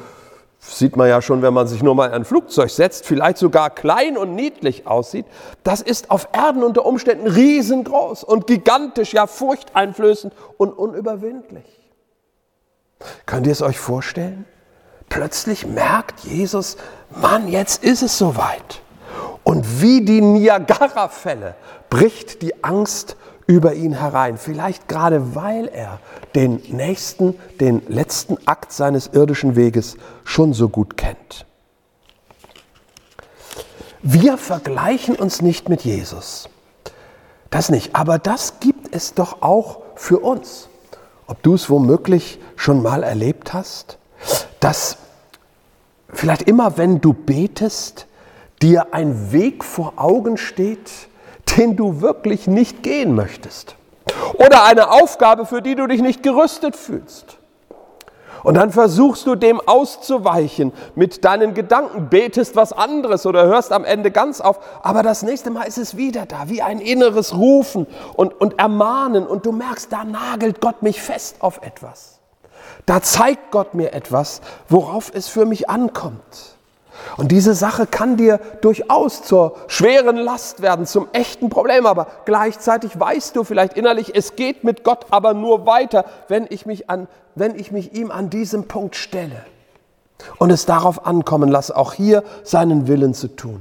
sieht 0.66 0.97
man 0.97 1.09
ja 1.09 1.21
schon, 1.21 1.42
wenn 1.42 1.54
man 1.54 1.66
sich 1.66 1.83
nur 1.83 1.94
mal 1.94 2.06
in 2.06 2.12
ein 2.12 2.25
Flugzeug 2.25 2.71
setzt, 2.71 3.06
vielleicht 3.06 3.38
sogar 3.38 3.71
klein 3.71 4.16
und 4.16 4.35
niedlich 4.35 4.87
aussieht, 4.87 5.26
das 5.62 5.80
ist 5.80 6.11
auf 6.11 6.28
Erden 6.33 6.62
unter 6.62 6.87
Umständen 6.87 7.26
riesengroß 7.26 8.25
und 8.25 8.47
gigantisch, 8.47 9.12
ja 9.12 9.26
furchteinflößend 9.26 10.33
und 10.56 10.73
unüberwindlich. 10.73 11.64
Könnt 13.26 13.47
ihr 13.47 13.52
es 13.52 13.62
euch 13.62 13.78
vorstellen? 13.78 14.47
Plötzlich 15.09 15.66
merkt 15.66 16.21
Jesus, 16.21 16.76
Mann, 17.11 17.49
jetzt 17.49 17.85
ist 17.85 18.02
es 18.02 18.16
soweit. 18.16 18.80
Und 19.44 19.83
wie 19.83 20.00
die 20.00 20.23
Niagara-Fälle 20.23 21.54
bricht 21.90 22.40
die 22.40 22.64
Angst 22.64 23.16
über 23.47 23.75
ihn 23.75 23.93
herein. 23.93 24.39
Vielleicht 24.39 24.89
gerade 24.89 25.35
weil 25.35 25.69
er 25.69 26.01
den 26.35 26.63
nächsten, 26.69 27.35
den 27.61 27.83
letzten 27.89 28.39
Akt 28.47 28.73
seines 28.73 29.09
irdischen 29.09 29.57
Weges 29.57 29.97
schon 30.25 30.53
so 30.55 30.69
gut 30.69 30.97
kennt. 30.97 31.47
Wir 34.03 34.37
vergleichen 34.37 35.17
uns 35.17 35.41
nicht 35.41 35.69
mit 35.69 35.83
Jesus. 35.83 36.49
Das 37.51 37.71
nicht. 37.71 37.95
Aber 37.97 38.19
das 38.19 38.61
gibt 38.61 38.95
es 38.95 39.15
doch 39.15 39.43
auch 39.43 39.81
für 39.95 40.19
uns. 40.19 40.69
Ob 41.27 41.43
du 41.43 41.55
es 41.55 41.71
womöglich 41.71 42.39
schon 42.57 42.83
mal 42.83 43.03
erlebt 43.03 43.55
hast, 43.55 43.99
dass 44.61 44.99
vielleicht 46.11 46.43
immer, 46.43 46.77
wenn 46.77 47.01
du 47.01 47.13
betest, 47.13 48.07
dir 48.61 48.93
ein 48.93 49.33
Weg 49.33 49.65
vor 49.65 49.95
Augen 49.97 50.37
steht, 50.37 50.91
den 51.57 51.77
du 51.77 52.01
wirklich 52.01 52.47
nicht 52.47 52.83
gehen 52.83 53.15
möchtest. 53.15 53.77
Oder 54.35 54.65
eine 54.65 54.91
Aufgabe, 54.91 55.47
für 55.47 55.63
die 55.63 55.75
du 55.75 55.87
dich 55.87 56.01
nicht 56.01 56.23
gerüstet 56.23 56.77
fühlst. 56.77 57.39
Und 58.45 58.55
dann 58.55 58.71
versuchst 58.71 59.27
du 59.27 59.37
dem 59.37 59.59
auszuweichen 59.59 60.73
mit 60.95 61.25
deinen 61.25 61.55
Gedanken, 61.55 62.11
betest 62.11 62.57
was 62.57 62.75
anderes 62.75 63.25
oder 63.25 63.47
hörst 63.47 63.73
am 63.73 63.85
Ende 63.85 64.11
ganz 64.11 64.43
auf. 64.43 64.61
Aber 64.83 65.03
das 65.03 65.23
nächste 65.23 65.51
Mal 65.51 65.63
ist 65.63 65.79
es 65.79 65.97
wieder 65.97 66.27
da, 66.27 66.49
wie 66.49 66.61
ein 66.61 66.79
inneres 66.79 67.35
Rufen 67.35 67.87
und, 68.15 68.39
und 68.39 68.59
Ermahnen. 68.59 69.27
Und 69.27 69.47
du 69.47 69.53
merkst, 69.53 69.91
da 69.91 70.05
nagelt 70.05 70.61
Gott 70.61 70.83
mich 70.83 71.01
fest 71.01 71.37
auf 71.41 71.63
etwas. 71.63 72.21
Da 72.85 73.01
zeigt 73.01 73.51
Gott 73.51 73.73
mir 73.73 73.95
etwas, 73.95 74.43
worauf 74.69 75.11
es 75.15 75.27
für 75.27 75.47
mich 75.47 75.71
ankommt. 75.71 76.53
Und 77.17 77.31
diese 77.33 77.55
Sache 77.55 77.87
kann 77.87 78.17
dir 78.17 78.41
durchaus 78.61 79.23
zur 79.23 79.57
schweren 79.67 80.17
Last 80.17 80.63
werden, 80.63 80.87
zum 80.87 81.09
echten 81.13 81.51
Problem, 81.51 81.87
aber 81.87 82.07
gleichzeitig 82.25 82.99
weißt 82.99 83.37
du 83.37 83.45
vielleicht 83.45 83.75
innerlich, 83.75 84.15
es 84.15 84.37
geht 84.37 84.65
mit 84.65 84.85
Gott 84.85 85.07
aber 85.11 85.35
nur 85.35 85.67
weiter, 85.67 86.05
wenn 86.29 86.47
ich 86.49 86.67
mich, 86.67 86.91
an, 86.91 87.09
wenn 87.35 87.59
ich 87.59 87.73
mich 87.73 87.95
ihm 87.95 88.11
an 88.11 88.31
diesem 88.31 88.69
Punkt 88.69 88.97
stelle 88.97 89.45
und 90.39 90.51
es 90.51 90.67
darauf 90.67 91.07
ankommen 91.07 91.51
lasse, 91.51 91.77
auch 91.77 91.93
hier 91.93 92.23
seinen 92.43 92.89
Willen 92.89 93.15
zu 93.15 93.29
tun. 93.29 93.61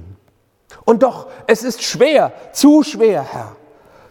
Und 0.86 1.04
doch, 1.04 1.28
es 1.48 1.64
ist 1.64 1.84
schwer, 1.84 2.32
zu 2.52 2.84
schwer, 2.84 3.24
Herr. 3.24 3.56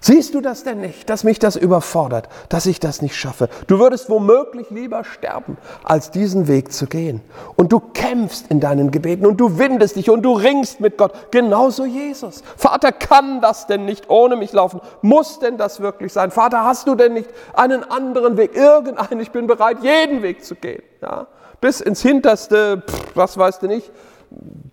Siehst 0.04 0.34
du 0.34 0.40
das 0.40 0.64
denn 0.64 0.80
nicht, 0.80 1.08
dass 1.08 1.22
mich 1.22 1.38
das 1.38 1.54
überfordert, 1.54 2.28
dass 2.48 2.66
ich 2.66 2.80
das 2.80 3.02
nicht 3.02 3.14
schaffe? 3.14 3.48
Du 3.68 3.78
würdest 3.78 4.10
womöglich 4.10 4.68
lieber 4.70 5.04
sterben, 5.04 5.56
als 5.84 6.10
diesen 6.10 6.48
Weg 6.48 6.72
zu 6.72 6.88
gehen. 6.88 7.20
Und 7.54 7.70
du 7.70 7.78
kämpfst 7.78 8.46
in 8.48 8.58
deinen 8.58 8.90
Gebeten 8.90 9.24
und 9.24 9.36
du 9.36 9.58
windest 9.58 9.94
dich 9.94 10.10
und 10.10 10.22
du 10.22 10.32
ringst 10.32 10.80
mit 10.80 10.98
Gott. 10.98 11.12
Genauso 11.30 11.84
Jesus. 11.84 12.42
Vater, 12.56 12.90
kann 12.90 13.40
das 13.40 13.68
denn 13.68 13.84
nicht 13.84 14.10
ohne 14.10 14.34
mich 14.34 14.52
laufen? 14.52 14.80
Muss 15.02 15.38
denn 15.38 15.56
das 15.56 15.78
wirklich 15.78 16.12
sein? 16.12 16.32
Vater, 16.32 16.64
hast 16.64 16.88
du 16.88 16.96
denn 16.96 17.12
nicht 17.14 17.30
einen 17.52 17.84
anderen 17.84 18.36
Weg? 18.36 18.56
Irgendeinen, 18.56 19.20
ich 19.20 19.30
bin 19.30 19.46
bereit, 19.46 19.84
jeden 19.84 20.22
Weg 20.22 20.44
zu 20.44 20.56
gehen. 20.56 20.82
Ja? 21.00 21.28
Bis 21.60 21.80
ins 21.80 22.02
hinterste, 22.02 22.82
pff, 22.84 23.12
was 23.14 23.38
weißt 23.38 23.62
du 23.62 23.68
nicht, 23.68 23.92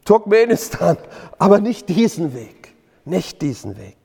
Turkmenistan. 0.06 0.98
Aber 1.38 1.60
nicht 1.60 1.88
diesen 1.88 2.34
Weg. 2.34 2.74
Nicht 3.06 3.44
diesen 3.44 3.78
Weg. 3.78 3.99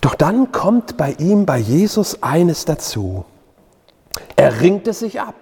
Doch 0.00 0.14
dann 0.14 0.52
kommt 0.52 0.96
bei 0.96 1.12
ihm, 1.18 1.46
bei 1.46 1.58
Jesus 1.58 2.22
eines 2.22 2.64
dazu. 2.64 3.24
Er 4.36 4.60
ringt 4.60 4.88
es 4.88 5.00
sich 5.00 5.20
ab. 5.20 5.34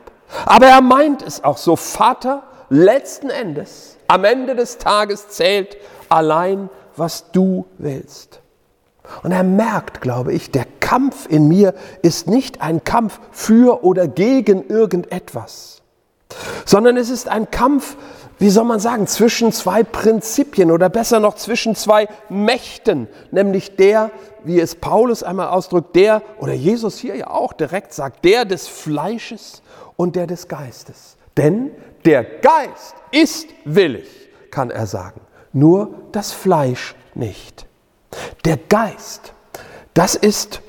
Aber 0.44 0.66
er 0.66 0.80
meint 0.80 1.22
es 1.22 1.42
auch 1.44 1.56
so, 1.56 1.76
Vater, 1.76 2.42
letzten 2.68 3.30
Endes, 3.30 3.96
am 4.08 4.24
Ende 4.24 4.54
des 4.54 4.78
Tages 4.78 5.28
zählt 5.28 5.76
allein, 6.08 6.68
was 6.96 7.30
du 7.30 7.66
willst. 7.78 8.40
Und 9.22 9.32
er 9.32 9.42
merkt, 9.42 10.00
glaube 10.00 10.32
ich, 10.32 10.50
der 10.50 10.66
Kampf 10.80 11.26
in 11.28 11.48
mir 11.48 11.74
ist 12.02 12.26
nicht 12.26 12.60
ein 12.60 12.84
Kampf 12.84 13.20
für 13.30 13.84
oder 13.84 14.06
gegen 14.06 14.68
irgendetwas, 14.68 15.77
sondern 16.64 16.96
es 16.96 17.10
ist 17.10 17.28
ein 17.28 17.50
Kampf 17.50 17.96
wie 18.38 18.50
soll 18.50 18.64
man 18.64 18.78
sagen, 18.78 19.06
zwischen 19.06 19.52
zwei 19.52 19.82
Prinzipien 19.82 20.70
oder 20.70 20.88
besser 20.88 21.18
noch 21.18 21.34
zwischen 21.34 21.74
zwei 21.74 22.08
Mächten, 22.28 23.08
nämlich 23.30 23.76
der, 23.76 24.10
wie 24.44 24.60
es 24.60 24.76
Paulus 24.76 25.22
einmal 25.22 25.48
ausdrückt, 25.48 25.96
der, 25.96 26.22
oder 26.38 26.52
Jesus 26.52 26.98
hier 26.98 27.16
ja 27.16 27.30
auch 27.30 27.52
direkt 27.52 27.92
sagt, 27.92 28.24
der 28.24 28.44
des 28.44 28.68
Fleisches 28.68 29.62
und 29.96 30.14
der 30.14 30.26
des 30.28 30.46
Geistes. 30.46 31.16
Denn 31.36 31.72
der 32.04 32.24
Geist 32.24 32.94
ist 33.10 33.48
willig, 33.64 34.08
kann 34.50 34.70
er 34.70 34.86
sagen, 34.86 35.20
nur 35.52 35.90
das 36.12 36.32
Fleisch 36.32 36.94
nicht. 37.14 37.66
Der 38.44 38.56
Geist, 38.56 39.32
das 39.94 40.14
ist 40.14 40.62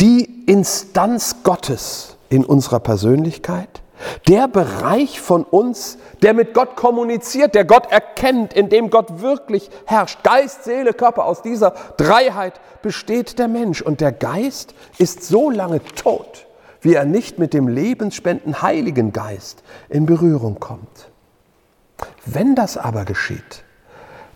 die 0.00 0.44
Instanz 0.46 1.36
Gottes 1.44 2.16
in 2.28 2.44
unserer 2.44 2.80
Persönlichkeit, 2.80 3.82
der 4.28 4.48
Bereich 4.48 5.20
von 5.20 5.44
uns, 5.44 5.98
der 6.22 6.34
mit 6.34 6.54
Gott 6.54 6.76
kommuniziert, 6.76 7.54
der 7.54 7.64
Gott 7.64 7.90
erkennt, 7.90 8.52
in 8.52 8.68
dem 8.68 8.90
Gott 8.90 9.20
wirklich 9.20 9.70
herrscht. 9.86 10.22
Geist, 10.22 10.64
Seele, 10.64 10.92
Körper, 10.92 11.24
aus 11.24 11.42
dieser 11.42 11.72
Dreiheit 11.96 12.60
besteht 12.82 13.38
der 13.38 13.48
Mensch. 13.48 13.82
Und 13.82 14.00
der 14.00 14.12
Geist 14.12 14.74
ist 14.98 15.24
so 15.24 15.50
lange 15.50 15.82
tot, 15.94 16.46
wie 16.80 16.94
er 16.94 17.04
nicht 17.04 17.38
mit 17.38 17.54
dem 17.54 17.68
lebensspenden 17.68 18.62
Heiligen 18.62 19.12
Geist 19.12 19.62
in 19.88 20.06
Berührung 20.06 20.60
kommt. 20.60 21.08
Wenn 22.24 22.54
das 22.54 22.76
aber 22.76 23.04
geschieht, 23.04 23.64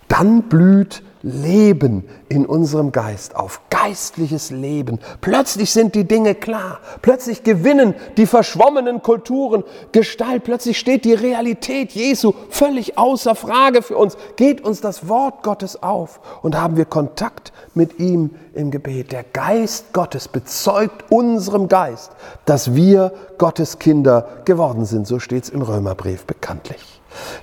dann 0.07 0.43
blüht 0.43 1.03
Leben 1.23 2.07
in 2.29 2.45
unserem 2.45 2.91
Geist 2.91 3.35
auf, 3.35 3.61
geistliches 3.69 4.51
Leben. 4.51 4.99
Plötzlich 5.21 5.71
sind 5.71 5.95
die 5.95 6.07
Dinge 6.07 6.35
klar, 6.35 6.79
plötzlich 7.01 7.43
gewinnen 7.43 7.93
die 8.17 8.25
verschwommenen 8.25 9.01
Kulturen 9.01 9.63
Gestalt, 9.91 10.43
plötzlich 10.43 10.79
steht 10.79 11.05
die 11.05 11.13
Realität 11.13 11.91
Jesu 11.91 12.33
völlig 12.49 12.97
außer 12.97 13.35
Frage 13.35 13.81
für 13.81 13.97
uns, 13.97 14.17
geht 14.35 14.61
uns 14.61 14.81
das 14.81 15.07
Wort 15.07 15.43
Gottes 15.43 15.81
auf 15.81 16.19
und 16.41 16.59
haben 16.59 16.77
wir 16.77 16.85
Kontakt 16.85 17.51
mit 17.73 17.99
ihm 17.99 18.31
im 18.53 18.71
Gebet. 18.71 19.11
Der 19.11 19.23
Geist 19.23 19.93
Gottes 19.93 20.27
bezeugt 20.27 21.05
unserem 21.09 21.67
Geist, 21.67 22.11
dass 22.45 22.73
wir 22.73 23.13
Gottes 23.37 23.79
Kinder 23.79 24.27
geworden 24.45 24.85
sind, 24.85 25.07
so 25.07 25.19
steht 25.19 25.43
es 25.43 25.49
im 25.49 25.61
Römerbrief 25.61 26.25
bekanntlich. 26.25 27.01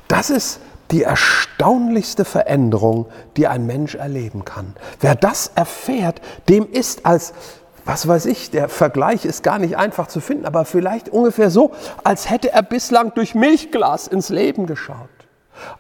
Das 0.08 0.30
ist 0.30 0.61
die 0.90 1.02
erstaunlichste 1.02 2.25
Veränderung, 2.25 3.07
die 3.37 3.47
ein 3.47 3.66
Mensch 3.66 3.95
erleben 3.95 4.45
kann. 4.45 4.75
Wer 5.00 5.14
das 5.14 5.52
erfährt, 5.54 6.21
dem 6.49 6.71
ist 6.71 7.04
als, 7.04 7.35
was 7.85 8.09
weiß 8.09 8.26
ich, 8.26 8.50
der 8.50 8.68
Vergleich 8.68 9.25
ist 9.25 9.42
gar 9.42 9.59
nicht 9.59 9.76
einfach 9.76 10.09
zu 10.09 10.21
finden, 10.21 10.47
aber 10.47 10.64
vielleicht 10.64 11.09
ungefähr 11.09 11.50
so, 11.50 11.73
als 12.04 12.30
hätte 12.30 12.52
er 12.52 12.62
bislang 12.62 13.12
durch 13.14 13.35
Milchglas 13.35 14.09
ins 14.09 14.30
Leben 14.30 14.66
geschaut. 14.66 15.09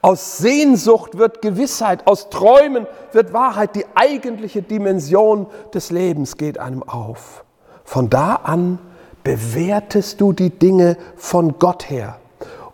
Aus 0.02 0.38
Sehnsucht 0.38 1.18
wird 1.18 1.40
Gewissheit, 1.40 2.06
aus 2.06 2.30
Träumen 2.30 2.86
wird 3.12 3.32
Wahrheit. 3.32 3.76
Die 3.76 3.86
eigentliche 3.94 4.62
Dimension 4.62 5.46
des 5.72 5.90
Lebens 5.90 6.36
geht 6.36 6.58
einem 6.58 6.82
auf. 6.82 7.44
Von 7.84 8.10
da 8.10 8.34
an 8.34 8.78
bewertest 9.22 10.20
du 10.20 10.32
die 10.32 10.50
Dinge 10.50 10.96
von 11.16 11.58
Gott 11.58 11.88
her 11.88 12.18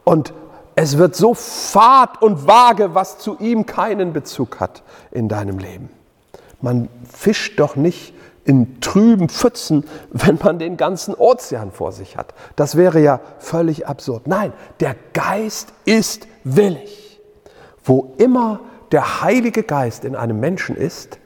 und 0.05 0.33
es 0.77 0.99
wird 0.99 1.15
so 1.15 1.35
fad 1.35 2.21
und 2.23 2.47
vage, 2.47 2.95
was 2.95 3.19
zu 3.19 3.37
ihm 3.39 3.67
keinen 3.67 4.13
Bezug 4.13 4.61
hat 4.61 4.83
in 5.11 5.29
deinem 5.29 5.59
Leben. 5.59 5.91
Man 6.61 6.89
fischt 7.13 7.61
doch 7.61 7.77
nicht 7.77 8.15
in 8.45 8.81
trüben 8.81 9.29
Pfützen, 9.29 9.85
wenn 10.11 10.39
man 10.43 10.59
den 10.59 10.77
ganzen 10.77 11.15
Ozean 11.15 11.71
vor 11.71 11.93
sich 11.93 12.17
hat. 12.17 12.35
Das 12.57 12.77
wäre 12.77 13.01
ja 13.01 13.21
völlig 13.39 13.87
absurd. 13.87 14.27
Nein, 14.27 14.53
der 14.81 14.97
Geist 15.13 15.73
ist 15.85 16.27
willig. 16.43 17.21
Wo 17.85 18.15
immer 18.19 18.61
der 18.93 19.23
Heilige 19.23 19.63
Geist 19.63 20.05
in 20.05 20.17
einem 20.17 20.41
Menschen 20.41 20.77
ist, 20.77 21.19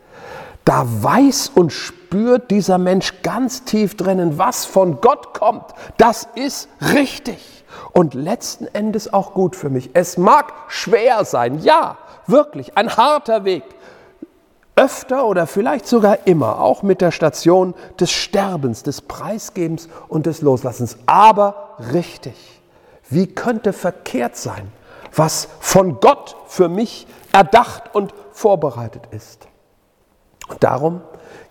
da 0.64 0.86
weiß 0.86 1.52
und 1.54 1.72
spürt 2.08 2.50
dieser 2.50 2.78
Mensch 2.78 3.20
ganz 3.22 3.64
tief 3.64 3.94
drinnen, 3.94 4.38
was 4.38 4.64
von 4.64 5.02
Gott 5.02 5.34
kommt. 5.34 5.74
Das 5.98 6.26
ist 6.34 6.70
richtig 6.94 7.64
und 7.92 8.14
letzten 8.14 8.66
Endes 8.68 9.12
auch 9.12 9.34
gut 9.34 9.54
für 9.54 9.68
mich. 9.68 9.90
Es 9.92 10.16
mag 10.16 10.54
schwer 10.68 11.26
sein, 11.26 11.58
ja, 11.58 11.98
wirklich, 12.26 12.78
ein 12.78 12.96
harter 12.96 13.44
Weg. 13.44 13.62
Öfter 14.74 15.26
oder 15.26 15.46
vielleicht 15.46 15.86
sogar 15.86 16.26
immer, 16.26 16.60
auch 16.60 16.82
mit 16.82 17.02
der 17.02 17.10
Station 17.10 17.74
des 18.00 18.10
Sterbens, 18.10 18.82
des 18.82 19.02
Preisgebens 19.02 19.90
und 20.08 20.24
des 20.24 20.40
Loslassens. 20.40 20.96
Aber 21.04 21.76
richtig. 21.92 22.36
Wie 23.10 23.26
könnte 23.26 23.74
verkehrt 23.74 24.36
sein, 24.36 24.72
was 25.14 25.48
von 25.60 26.00
Gott 26.00 26.36
für 26.46 26.70
mich 26.70 27.06
erdacht 27.34 27.94
und 27.94 28.14
vorbereitet 28.32 29.02
ist? 29.10 29.46
Und 30.48 30.64
darum 30.64 31.02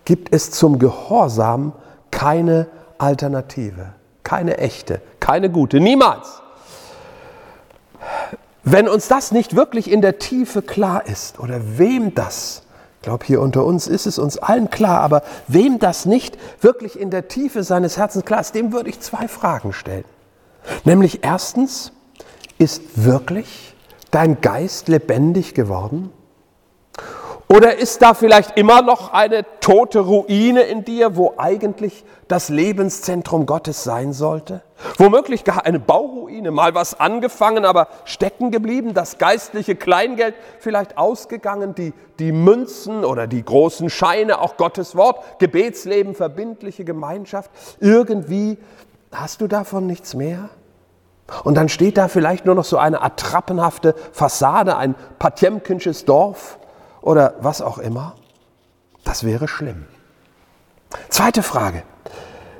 gibt 0.08 0.32
es 0.34 0.50
zum 0.50 0.78
Gehorsam 0.78 1.74
keine 2.10 2.66
Alternative, 2.96 3.92
keine 4.22 4.56
echte, 4.56 5.02
keine 5.20 5.50
gute, 5.50 5.80
niemals. 5.80 6.40
Wenn 8.64 8.88
uns 8.88 9.08
das 9.08 9.32
nicht 9.32 9.54
wirklich 9.54 9.90
in 9.90 10.00
der 10.00 10.18
Tiefe 10.18 10.62
klar 10.62 11.06
ist, 11.06 11.38
oder 11.38 11.60
wem 11.76 12.14
das, 12.14 12.62
ich 12.96 13.02
glaube 13.02 13.26
hier 13.26 13.42
unter 13.42 13.66
uns 13.66 13.86
ist 13.86 14.06
es 14.06 14.18
uns 14.18 14.38
allen 14.38 14.70
klar, 14.70 15.02
aber 15.02 15.22
wem 15.46 15.78
das 15.78 16.06
nicht 16.06 16.38
wirklich 16.62 16.98
in 16.98 17.10
der 17.10 17.28
Tiefe 17.28 17.62
seines 17.62 17.98
Herzens 17.98 18.24
klar 18.24 18.40
ist, 18.40 18.54
dem 18.54 18.72
würde 18.72 18.88
ich 18.88 19.00
zwei 19.00 19.28
Fragen 19.28 19.74
stellen. 19.74 20.06
Nämlich 20.84 21.22
erstens, 21.22 21.92
ist 22.56 23.04
wirklich 23.04 23.74
dein 24.10 24.40
Geist 24.40 24.88
lebendig 24.88 25.52
geworden? 25.52 26.10
Oder 27.50 27.78
ist 27.78 28.02
da 28.02 28.12
vielleicht 28.12 28.58
immer 28.58 28.82
noch 28.82 29.14
eine 29.14 29.42
tote 29.60 30.00
Ruine 30.00 30.62
in 30.62 30.84
dir, 30.84 31.16
wo 31.16 31.32
eigentlich 31.38 32.04
das 32.28 32.50
Lebenszentrum 32.50 33.46
Gottes 33.46 33.84
sein 33.84 34.12
sollte? 34.12 34.60
Womöglich 34.98 35.44
gar 35.44 35.64
eine 35.64 35.80
Bauruine, 35.80 36.50
mal 36.50 36.74
was 36.74 37.00
angefangen, 37.00 37.64
aber 37.64 37.88
stecken 38.04 38.50
geblieben, 38.50 38.92
das 38.92 39.16
geistliche 39.16 39.76
Kleingeld 39.76 40.34
vielleicht 40.60 40.98
ausgegangen, 40.98 41.74
die, 41.74 41.94
die 42.18 42.32
Münzen 42.32 43.02
oder 43.02 43.26
die 43.26 43.42
großen 43.42 43.88
Scheine, 43.88 44.42
auch 44.42 44.58
Gottes 44.58 44.94
Wort, 44.94 45.38
Gebetsleben, 45.38 46.14
verbindliche 46.14 46.84
Gemeinschaft. 46.84 47.50
Irgendwie 47.80 48.58
hast 49.10 49.40
du 49.40 49.46
davon 49.46 49.86
nichts 49.86 50.12
mehr? 50.12 50.50
Und 51.44 51.54
dann 51.54 51.70
steht 51.70 51.96
da 51.96 52.08
vielleicht 52.08 52.44
nur 52.44 52.54
noch 52.54 52.64
so 52.64 52.76
eine 52.76 53.00
attrappenhafte 53.00 53.94
Fassade, 54.12 54.76
ein 54.76 54.94
Patjemkinsches 55.18 56.04
Dorf 56.04 56.57
oder 57.00 57.34
was 57.40 57.60
auch 57.60 57.78
immer. 57.78 58.14
Das 59.04 59.24
wäre 59.24 59.48
schlimm. 59.48 59.86
Zweite 61.08 61.42
Frage. 61.42 61.82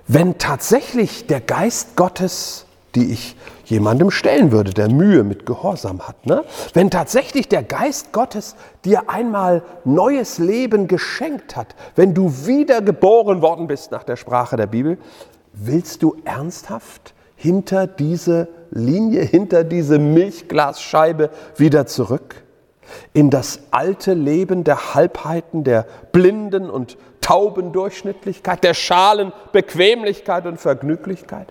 Wenn 0.06 0.38
tatsächlich 0.38 1.26
der 1.26 1.40
Geist 1.40 1.96
Gottes, 1.96 2.64
die 2.94 3.12
ich 3.12 3.36
jemandem 3.66 4.10
stellen 4.10 4.50
würde, 4.50 4.72
der 4.72 4.88
Mühe 4.88 5.22
mit 5.22 5.44
Gehorsam 5.44 6.08
hat, 6.08 6.24
ne? 6.24 6.44
wenn 6.72 6.90
tatsächlich 6.90 7.48
der 7.48 7.62
Geist 7.62 8.12
Gottes 8.12 8.56
dir 8.86 9.10
einmal 9.10 9.62
neues 9.84 10.38
Leben 10.38 10.88
geschenkt 10.88 11.56
hat, 11.56 11.74
wenn 11.94 12.14
du 12.14 12.46
wiedergeboren 12.46 13.42
worden 13.42 13.66
bist 13.66 13.90
nach 13.90 14.04
der 14.04 14.16
Sprache 14.16 14.56
der 14.56 14.66
Bibel, 14.66 14.96
willst 15.52 16.02
du 16.02 16.16
ernsthaft 16.24 17.12
hinter 17.36 17.86
diese 17.86 18.48
Linie, 18.70 19.22
hinter 19.22 19.64
diese 19.64 19.98
Milchglasscheibe 19.98 21.30
wieder 21.56 21.86
zurück? 21.86 22.42
In 23.12 23.30
das 23.30 23.60
alte 23.70 24.14
Leben 24.14 24.64
der 24.64 24.94
Halbheiten, 24.94 25.64
der 25.64 25.86
blinden 26.12 26.70
und 26.70 26.96
tauben 27.20 27.72
Durchschnittlichkeit, 27.72 28.64
der 28.64 28.74
schalen 28.74 29.32
Bequemlichkeit 29.52 30.46
und 30.46 30.60
Vergnüglichkeit? 30.60 31.48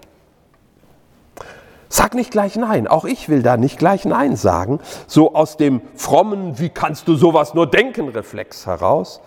Sag 1.89 2.15
nicht 2.15 2.32
gleich 2.32 2.56
Nein, 2.56 2.88
auch 2.88 3.06
ich 3.06 3.29
will 3.29 3.41
da 3.41 3.56
nicht 3.56 3.79
gleich 3.79 4.03
Nein 4.03 4.36
sagen, 4.36 4.79
so 5.08 5.36
aus 5.36 5.56
dem 5.56 5.82
frommen, 5.96 6.60
wie 6.60 6.70
kannst 6.70 7.08
du 7.08 7.15
sowas 7.15 7.53
nur 7.53 7.65
denken, 7.65 8.10
Reflex 8.10 8.65
heraus, 8.65 9.22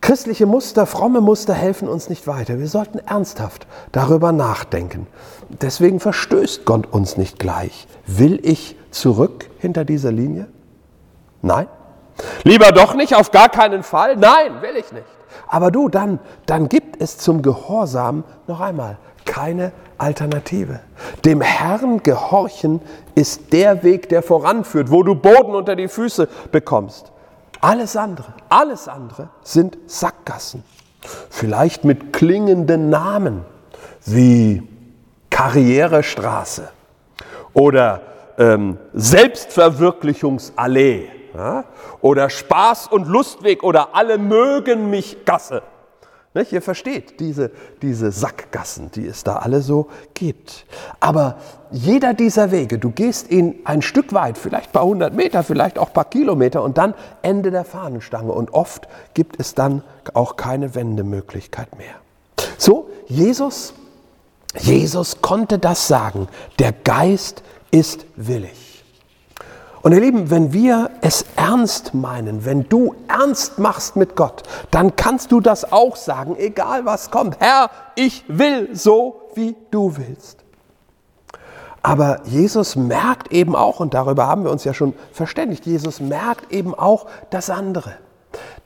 Christliche 0.00 0.46
Muster, 0.46 0.86
fromme 0.86 1.20
Muster 1.20 1.52
helfen 1.52 1.86
uns 1.86 2.08
nicht 2.08 2.26
weiter. 2.26 2.58
Wir 2.58 2.68
sollten 2.68 2.98
ernsthaft 3.00 3.66
darüber 3.92 4.32
nachdenken. 4.32 5.06
Deswegen 5.50 6.00
verstößt 6.00 6.64
Gott 6.64 6.86
uns 6.90 7.18
nicht 7.18 7.38
gleich. 7.38 7.86
Will 8.06 8.40
ich 8.42 8.76
zurück 8.90 9.50
hinter 9.58 9.84
dieser 9.84 10.10
Linie? 10.10 10.48
Nein. 11.42 11.68
Lieber 12.44 12.72
doch 12.72 12.94
nicht, 12.94 13.14
auf 13.14 13.30
gar 13.30 13.48
keinen 13.48 13.82
Fall? 13.82 14.16
Nein, 14.16 14.60
will 14.60 14.76
ich 14.76 14.92
nicht. 14.92 15.06
Aber 15.48 15.70
du, 15.70 15.88
dann, 15.88 16.18
dann 16.46 16.68
gibt 16.68 17.00
es 17.00 17.16
zum 17.18 17.42
Gehorsam 17.42 18.24
noch 18.46 18.60
einmal 18.60 18.98
keine 19.24 19.72
Alternative. 19.96 20.80
Dem 21.24 21.40
Herrn 21.40 22.02
gehorchen 22.02 22.80
ist 23.14 23.52
der 23.52 23.84
Weg, 23.84 24.08
der 24.08 24.22
voranführt, 24.22 24.90
wo 24.90 25.02
du 25.02 25.14
Boden 25.14 25.54
unter 25.54 25.76
die 25.76 25.88
Füße 25.88 26.28
bekommst. 26.50 27.12
Alles 27.60 27.96
andere, 27.96 28.32
alles 28.48 28.88
andere 28.88 29.28
sind 29.42 29.76
Sackgassen. 29.86 30.64
Vielleicht 31.28 31.84
mit 31.84 32.12
klingenden 32.12 32.90
Namen 32.90 33.44
wie 34.04 34.62
Karrierestraße 35.30 36.68
oder 37.52 38.02
ähm, 38.38 38.78
Selbstverwirklichungsallee 38.94 41.08
ja? 41.34 41.64
oder 42.00 42.26
Spaß- 42.26 42.88
und 42.88 43.08
Lustweg 43.08 43.62
oder 43.62 43.94
alle 43.94 44.18
mögen 44.18 44.90
mich 44.90 45.24
Gasse. 45.24 45.62
Nicht? 46.32 46.52
Ihr 46.52 46.62
versteht 46.62 47.18
diese, 47.18 47.50
diese 47.82 48.12
Sackgassen, 48.12 48.92
die 48.92 49.04
es 49.06 49.24
da 49.24 49.36
alle 49.36 49.62
so 49.62 49.88
gibt. 50.14 50.64
Aber 51.00 51.38
jeder 51.72 52.14
dieser 52.14 52.52
Wege, 52.52 52.78
du 52.78 52.90
gehst 52.90 53.30
ihn 53.32 53.58
ein 53.64 53.82
Stück 53.82 54.12
weit, 54.12 54.38
vielleicht 54.38 54.70
ein 54.70 54.72
paar 54.72 54.84
hundert 54.84 55.12
Meter, 55.12 55.42
vielleicht 55.42 55.76
auch 55.76 55.88
ein 55.88 55.92
paar 55.92 56.04
Kilometer 56.04 56.62
und 56.62 56.78
dann 56.78 56.94
Ende 57.22 57.50
der 57.50 57.64
Fahnenstange. 57.64 58.30
Und 58.30 58.54
oft 58.54 58.86
gibt 59.14 59.40
es 59.40 59.56
dann 59.56 59.82
auch 60.14 60.36
keine 60.36 60.76
Wendemöglichkeit 60.76 61.76
mehr. 61.76 61.96
So, 62.58 62.88
Jesus, 63.08 63.74
Jesus 64.56 65.22
konnte 65.22 65.58
das 65.58 65.88
sagen. 65.88 66.28
Der 66.60 66.72
Geist 66.72 67.42
ist 67.72 68.06
willig. 68.14 68.69
Und 69.82 69.92
ihr 69.92 70.00
Lieben, 70.00 70.30
wenn 70.30 70.52
wir 70.52 70.90
es 71.00 71.24
ernst 71.36 71.94
meinen, 71.94 72.44
wenn 72.44 72.68
du 72.68 72.94
ernst 73.08 73.58
machst 73.58 73.96
mit 73.96 74.14
Gott, 74.14 74.42
dann 74.70 74.94
kannst 74.94 75.32
du 75.32 75.40
das 75.40 75.72
auch 75.72 75.96
sagen, 75.96 76.36
egal 76.36 76.84
was 76.84 77.10
kommt. 77.10 77.40
Herr, 77.40 77.70
ich 77.94 78.24
will 78.28 78.74
so, 78.74 79.30
wie 79.34 79.56
du 79.70 79.96
willst. 79.96 80.44
Aber 81.82 82.20
Jesus 82.26 82.76
merkt 82.76 83.32
eben 83.32 83.56
auch, 83.56 83.80
und 83.80 83.94
darüber 83.94 84.26
haben 84.26 84.44
wir 84.44 84.50
uns 84.50 84.64
ja 84.64 84.74
schon 84.74 84.92
verständigt, 85.12 85.64
Jesus 85.64 86.00
merkt 86.00 86.52
eben 86.52 86.74
auch 86.74 87.06
das 87.30 87.48
andere. 87.48 87.94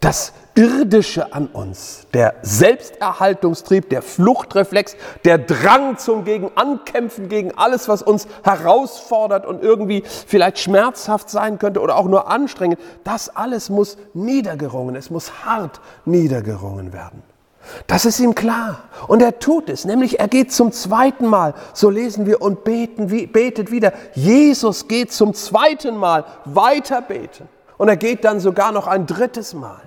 Das 0.00 0.33
Irdische 0.57 1.33
an 1.33 1.49
uns, 1.49 2.07
der 2.14 2.37
Selbsterhaltungstrieb, 2.43 3.90
der 3.90 4.03
Fluchtreflex, 4.03 4.97
der 5.25 5.38
Drang 5.38 5.99
zum 5.99 6.25
gegen 6.25 6.51
Ankämpfen 6.55 7.29
gegen 7.29 7.57
alles, 7.59 7.88
was 7.88 8.03
uns 8.03 8.29
herausfordert 8.45 9.47
und 9.47 9.62
irgendwie 9.62 10.05
vielleicht 10.05 10.61
schmerzhaft 10.61 11.29
sein 11.29 11.59
könnte 11.59 11.81
oder 11.81 11.97
auch 11.97 12.07
nur 12.07 12.31
anstrengend, 12.31 12.79
das 13.03 13.35
alles 13.35 13.69
muss 13.69 13.97
niedergerungen, 14.12 14.95
es 14.95 15.11
muss 15.11 15.45
hart 15.45 15.81
niedergerungen 16.05 16.93
werden. 16.93 17.23
Das 17.87 18.05
ist 18.05 18.21
ihm 18.21 18.35
klar. 18.35 18.85
Und 19.09 19.23
er 19.23 19.38
tut 19.38 19.69
es, 19.69 19.85
nämlich 19.85 20.21
er 20.21 20.29
geht 20.29 20.53
zum 20.53 20.71
zweiten 20.71 21.27
Mal, 21.27 21.55
so 21.73 21.90
lesen 21.90 22.27
wir, 22.27 22.43
und 22.43 22.62
beten, 22.62 23.09
betet 23.33 23.71
wieder. 23.71 23.93
Jesus 24.14 24.87
geht 24.87 25.12
zum 25.12 25.35
zweiten 25.35 25.97
Mal 25.97 26.25
weiter 26.45 27.03
beten. 27.03 27.49
Und 27.77 27.88
er 27.88 27.97
geht 27.97 28.25
dann 28.25 28.38
sogar 28.38 28.71
noch 28.71 28.87
ein 28.87 29.07
drittes 29.07 29.55
Mal. 29.55 29.81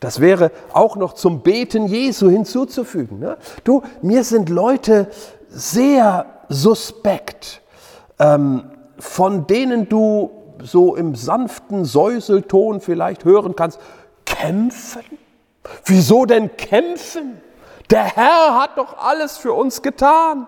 Das 0.00 0.20
wäre 0.20 0.50
auch 0.72 0.96
noch 0.96 1.14
zum 1.14 1.42
Beten 1.42 1.86
Jesu 1.86 2.28
hinzuzufügen. 2.28 3.18
Ne? 3.18 3.36
Du, 3.64 3.82
mir 4.02 4.24
sind 4.24 4.48
Leute 4.48 5.08
sehr 5.48 6.26
suspekt, 6.48 7.60
ähm, 8.18 8.70
von 8.98 9.46
denen 9.46 9.88
du 9.88 10.30
so 10.62 10.94
im 10.94 11.14
sanften 11.14 11.84
Säuselton 11.84 12.80
vielleicht 12.80 13.24
hören 13.24 13.56
kannst, 13.56 13.80
kämpfen? 14.24 15.02
Wieso 15.84 16.26
denn 16.26 16.56
kämpfen? 16.56 17.40
Der 17.90 18.04
Herr 18.04 18.60
hat 18.60 18.78
doch 18.78 18.98
alles 18.98 19.36
für 19.38 19.52
uns 19.52 19.82
getan. 19.82 20.46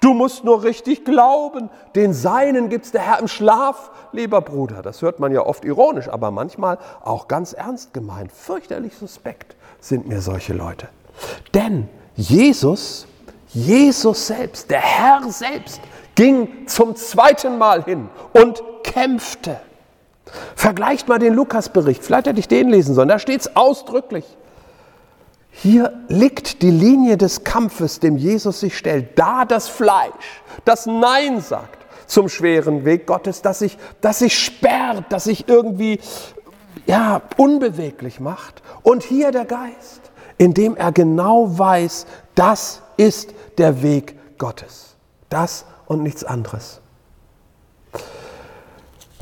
Du 0.00 0.14
musst 0.14 0.44
nur 0.44 0.64
richtig 0.64 1.04
glauben. 1.04 1.68
Den 1.94 2.14
Seinen 2.14 2.70
gibt's 2.70 2.90
der 2.90 3.02
Herr 3.02 3.18
im 3.18 3.28
Schlaf, 3.28 3.90
lieber 4.12 4.40
Bruder. 4.40 4.80
Das 4.82 5.02
hört 5.02 5.20
man 5.20 5.30
ja 5.30 5.44
oft 5.44 5.64
ironisch, 5.64 6.08
aber 6.08 6.30
manchmal 6.30 6.78
auch 7.02 7.28
ganz 7.28 7.52
ernst 7.52 7.92
gemeint. 7.92 8.32
Fürchterlich 8.32 8.96
suspekt 8.96 9.56
sind 9.78 10.08
mir 10.08 10.22
solche 10.22 10.54
Leute. 10.54 10.88
Denn 11.52 11.88
Jesus, 12.16 13.06
Jesus 13.48 14.26
selbst, 14.26 14.70
der 14.70 14.80
Herr 14.80 15.30
selbst, 15.30 15.80
ging 16.14 16.66
zum 16.66 16.96
zweiten 16.96 17.58
Mal 17.58 17.84
hin 17.84 18.08
und 18.32 18.62
kämpfte. 18.82 19.60
Vergleicht 20.54 21.08
mal 21.08 21.18
den 21.18 21.34
Lukasbericht, 21.34 22.04
vielleicht 22.04 22.26
hätte 22.26 22.40
ich 22.40 22.48
den 22.48 22.68
lesen 22.68 22.94
sollen, 22.94 23.08
da 23.08 23.18
steht 23.18 23.40
es 23.40 23.56
ausdrücklich. 23.56 24.24
Hier 25.50 25.92
liegt 26.08 26.62
die 26.62 26.70
Linie 26.70 27.16
des 27.16 27.44
Kampfes, 27.44 28.00
dem 28.00 28.16
Jesus 28.16 28.60
sich 28.60 28.76
stellt. 28.78 29.18
Da 29.18 29.44
das 29.44 29.68
Fleisch, 29.68 30.42
das 30.64 30.86
Nein 30.86 31.40
sagt 31.40 31.80
zum 32.06 32.28
schweren 32.28 32.84
Weg 32.84 33.06
Gottes, 33.06 33.40
das 33.42 33.60
sich, 33.60 33.78
das 34.00 34.18
sich 34.18 34.38
sperrt, 34.38 35.04
das 35.10 35.24
sich 35.24 35.48
irgendwie 35.48 36.00
ja, 36.86 37.22
unbeweglich 37.36 38.20
macht. 38.20 38.62
Und 38.82 39.02
hier 39.02 39.30
der 39.30 39.44
Geist, 39.44 40.00
in 40.38 40.54
dem 40.54 40.76
er 40.76 40.92
genau 40.92 41.58
weiß, 41.58 42.06
das 42.34 42.82
ist 42.96 43.34
der 43.58 43.82
Weg 43.82 44.16
Gottes. 44.38 44.96
Das 45.28 45.64
und 45.86 46.02
nichts 46.02 46.24
anderes. 46.24 46.80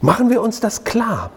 Machen 0.00 0.30
wir 0.30 0.40
uns 0.40 0.60
das 0.60 0.84
klar. 0.84 1.30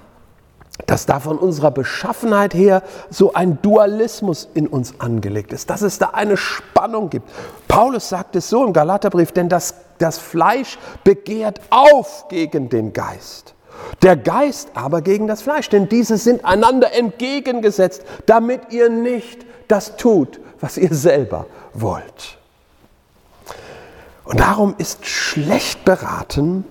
Dass 0.85 1.05
da 1.05 1.19
von 1.19 1.37
unserer 1.37 1.71
Beschaffenheit 1.71 2.53
her 2.53 2.83
so 3.09 3.33
ein 3.33 3.61
Dualismus 3.61 4.49
in 4.53 4.67
uns 4.67 4.99
angelegt 4.99 5.53
ist, 5.53 5.69
dass 5.69 5.81
es 5.81 5.99
da 5.99 6.11
eine 6.13 6.37
Spannung 6.37 7.09
gibt. 7.09 7.29
Paulus 7.67 8.09
sagt 8.09 8.35
es 8.35 8.49
so 8.49 8.65
im 8.65 8.73
Galaterbrief, 8.73 9.31
denn 9.31 9.49
das, 9.49 9.75
das 9.97 10.17
Fleisch 10.17 10.77
begehrt 11.03 11.61
auf 11.69 12.27
gegen 12.29 12.69
den 12.69 12.93
Geist. 12.93 13.53
Der 14.01 14.15
Geist 14.15 14.69
aber 14.73 15.01
gegen 15.01 15.27
das 15.27 15.41
Fleisch, 15.41 15.69
denn 15.69 15.89
diese 15.89 16.17
sind 16.17 16.45
einander 16.45 16.93
entgegengesetzt, 16.93 18.03
damit 18.25 18.71
ihr 18.71 18.89
nicht 18.89 19.45
das 19.67 19.97
tut, 19.97 20.39
was 20.59 20.77
ihr 20.77 20.93
selber 20.93 21.45
wollt. 21.73 22.37
Und 24.23 24.39
darum 24.39 24.75
ist 24.77 25.05
schlecht 25.05 25.83
beraten, 25.83 26.65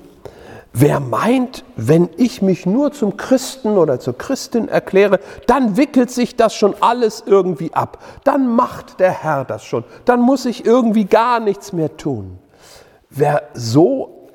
Wer 0.72 1.00
meint, 1.00 1.64
wenn 1.74 2.08
ich 2.16 2.42
mich 2.42 2.64
nur 2.64 2.92
zum 2.92 3.16
Christen 3.16 3.76
oder 3.76 3.98
zur 3.98 4.16
Christin 4.16 4.68
erkläre, 4.68 5.18
dann 5.46 5.76
wickelt 5.76 6.12
sich 6.12 6.36
das 6.36 6.54
schon 6.54 6.74
alles 6.80 7.24
irgendwie 7.26 7.74
ab. 7.74 7.98
Dann 8.22 8.54
macht 8.54 9.00
der 9.00 9.10
Herr 9.10 9.44
das 9.44 9.64
schon. 9.64 9.84
Dann 10.04 10.20
muss 10.20 10.46
ich 10.46 10.64
irgendwie 10.64 11.06
gar 11.06 11.40
nichts 11.40 11.72
mehr 11.72 11.96
tun. 11.96 12.38
Wer 13.10 13.48
so 13.54 14.28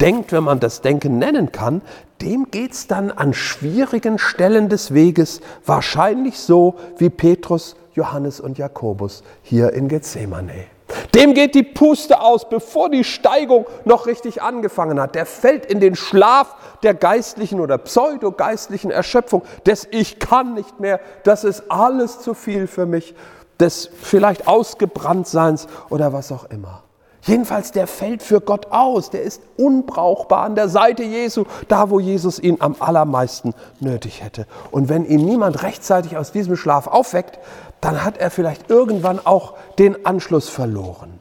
denkt, 0.00 0.30
wenn 0.30 0.44
man 0.44 0.60
das 0.60 0.82
Denken 0.82 1.18
nennen 1.18 1.50
kann, 1.50 1.82
dem 2.20 2.52
geht 2.52 2.72
es 2.72 2.86
dann 2.86 3.10
an 3.10 3.34
schwierigen 3.34 4.18
Stellen 4.18 4.68
des 4.68 4.94
Weges 4.94 5.40
wahrscheinlich 5.66 6.38
so 6.38 6.76
wie 6.98 7.10
Petrus, 7.10 7.74
Johannes 7.94 8.38
und 8.38 8.58
Jakobus 8.58 9.24
hier 9.42 9.72
in 9.72 9.88
Gethsemane. 9.88 10.66
Dem 11.14 11.34
geht 11.34 11.54
die 11.54 11.62
Puste 11.62 12.20
aus, 12.20 12.48
bevor 12.48 12.90
die 12.90 13.04
Steigung 13.04 13.66
noch 13.84 14.06
richtig 14.06 14.42
angefangen 14.42 15.00
hat. 15.00 15.14
Der 15.14 15.26
fällt 15.26 15.66
in 15.66 15.80
den 15.80 15.94
Schlaf 15.94 16.54
der 16.82 16.94
geistlichen 16.94 17.60
oder 17.60 17.78
pseudogeistlichen 17.78 18.90
Erschöpfung, 18.90 19.42
des 19.66 19.86
Ich 19.90 20.18
kann 20.18 20.54
nicht 20.54 20.80
mehr, 20.80 21.00
das 21.24 21.44
ist 21.44 21.64
alles 21.68 22.20
zu 22.20 22.34
viel 22.34 22.66
für 22.66 22.86
mich, 22.86 23.14
des 23.60 23.90
vielleicht 24.00 24.48
Ausgebranntseins 24.48 25.66
oder 25.88 26.12
was 26.12 26.32
auch 26.32 26.44
immer. 26.50 26.81
Jedenfalls, 27.24 27.70
der 27.70 27.86
fällt 27.86 28.20
für 28.20 28.40
Gott 28.40 28.72
aus, 28.72 29.10
der 29.10 29.22
ist 29.22 29.42
unbrauchbar 29.56 30.42
an 30.42 30.56
der 30.56 30.68
Seite 30.68 31.04
Jesu, 31.04 31.44
da 31.68 31.88
wo 31.88 32.00
Jesus 32.00 32.40
ihn 32.40 32.56
am 32.58 32.74
allermeisten 32.80 33.54
nötig 33.78 34.24
hätte. 34.24 34.46
Und 34.72 34.88
wenn 34.88 35.04
ihn 35.04 35.24
niemand 35.24 35.62
rechtzeitig 35.62 36.16
aus 36.16 36.32
diesem 36.32 36.56
Schlaf 36.56 36.88
aufweckt, 36.88 37.38
dann 37.80 38.04
hat 38.04 38.18
er 38.18 38.30
vielleicht 38.30 38.70
irgendwann 38.70 39.24
auch 39.24 39.54
den 39.78 40.04
Anschluss 40.04 40.48
verloren. 40.48 41.20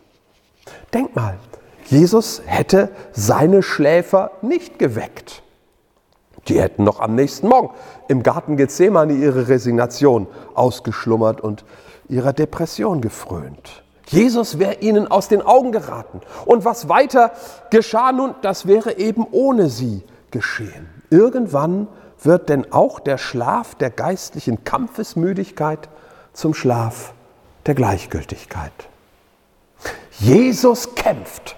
Denk 0.91 1.15
mal, 1.15 1.37
Jesus 1.85 2.41
hätte 2.45 2.89
seine 3.11 3.61
Schläfer 3.61 4.31
nicht 4.41 4.79
geweckt. 4.79 5.43
Die 6.47 6.59
hätten 6.59 6.83
noch 6.83 6.99
am 6.99 7.13
nächsten 7.13 7.47
Morgen 7.47 7.75
im 8.07 8.23
Garten 8.23 8.57
Gethsemane 8.57 9.13
ihre 9.13 9.47
Resignation 9.49 10.25
ausgeschlummert 10.55 11.41
und 11.41 11.63
ihrer 12.09 12.33
Depression 12.33 13.01
gefrönt. 13.01 13.83
Jesus 14.11 14.59
wäre 14.59 14.75
ihnen 14.81 15.09
aus 15.09 15.29
den 15.29 15.41
Augen 15.41 15.71
geraten. 15.71 16.21
Und 16.45 16.65
was 16.65 16.89
weiter 16.89 17.31
geschah 17.69 18.11
nun, 18.11 18.35
das 18.41 18.67
wäre 18.67 18.97
eben 18.97 19.25
ohne 19.31 19.69
sie 19.69 20.03
geschehen. 20.31 20.89
Irgendwann 21.09 21.87
wird 22.21 22.49
denn 22.49 22.71
auch 22.71 22.99
der 22.99 23.17
Schlaf 23.17 23.75
der 23.75 23.89
geistlichen 23.89 24.63
Kampfesmüdigkeit 24.63 25.89
zum 26.33 26.53
Schlaf 26.53 27.13
der 27.65 27.73
Gleichgültigkeit. 27.73 28.73
Jesus 30.19 30.93
kämpft, 30.93 31.55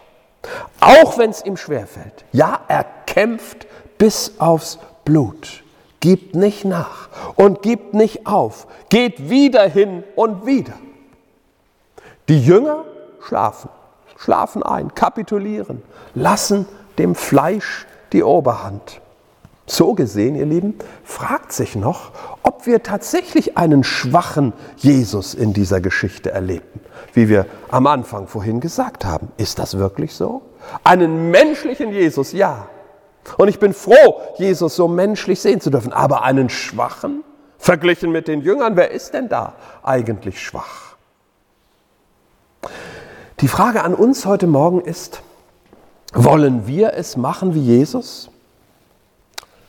auch 0.79 1.17
wenn 1.17 1.31
es 1.31 1.43
ihm 1.43 1.57
schwerfällt. 1.57 2.23
Ja, 2.31 2.61
er 2.67 2.85
kämpft 3.05 3.67
bis 3.97 4.33
aufs 4.39 4.79
Blut, 5.05 5.63
gibt 5.99 6.35
nicht 6.35 6.65
nach 6.65 7.09
und 7.35 7.61
gibt 7.61 7.93
nicht 7.93 8.27
auf, 8.27 8.67
geht 8.89 9.29
wieder 9.29 9.67
hin 9.67 10.03
und 10.15 10.45
wieder. 10.45 10.73
Die 12.29 12.43
Jünger 12.43 12.85
schlafen, 13.21 13.69
schlafen 14.17 14.63
ein, 14.63 14.95
kapitulieren, 14.95 15.81
lassen 16.15 16.65
dem 16.97 17.15
Fleisch 17.15 17.85
die 18.13 18.23
Oberhand. 18.23 19.01
So 19.65 19.93
gesehen, 19.93 20.35
ihr 20.35 20.45
Lieben, 20.45 20.77
fragt 21.03 21.53
sich 21.53 21.75
noch, 21.75 22.11
ob 22.43 22.65
wir 22.65 22.83
tatsächlich 22.83 23.57
einen 23.57 23.83
schwachen 23.83 24.53
Jesus 24.77 25.33
in 25.33 25.53
dieser 25.53 25.79
Geschichte 25.79 26.31
erleben, 26.31 26.81
wie 27.13 27.29
wir 27.29 27.45
am 27.69 27.87
Anfang 27.87 28.27
vorhin 28.27 28.59
gesagt 28.59 29.05
haben. 29.05 29.29
Ist 29.37 29.59
das 29.59 29.77
wirklich 29.77 30.13
so? 30.13 30.41
Einen 30.83 31.31
menschlichen 31.31 31.91
Jesus, 31.91 32.33
ja. 32.33 32.67
Und 33.37 33.47
ich 33.47 33.59
bin 33.59 33.73
froh, 33.73 34.21
Jesus 34.37 34.75
so 34.75 34.87
menschlich 34.87 35.41
sehen 35.41 35.61
zu 35.61 35.69
dürfen. 35.69 35.93
Aber 35.93 36.23
einen 36.23 36.49
schwachen, 36.49 37.23
verglichen 37.57 38.11
mit 38.11 38.27
den 38.27 38.41
Jüngern, 38.41 38.75
wer 38.75 38.91
ist 38.91 39.13
denn 39.13 39.29
da 39.29 39.53
eigentlich 39.81 40.41
schwach? 40.41 40.92
Die 43.39 43.47
Frage 43.47 43.83
an 43.83 43.93
uns 43.93 44.25
heute 44.25 44.47
Morgen 44.47 44.81
ist, 44.81 45.21
wollen 46.13 46.67
wir 46.67 46.93
es 46.93 47.17
machen 47.17 47.53
wie 47.55 47.61
Jesus? 47.61 48.29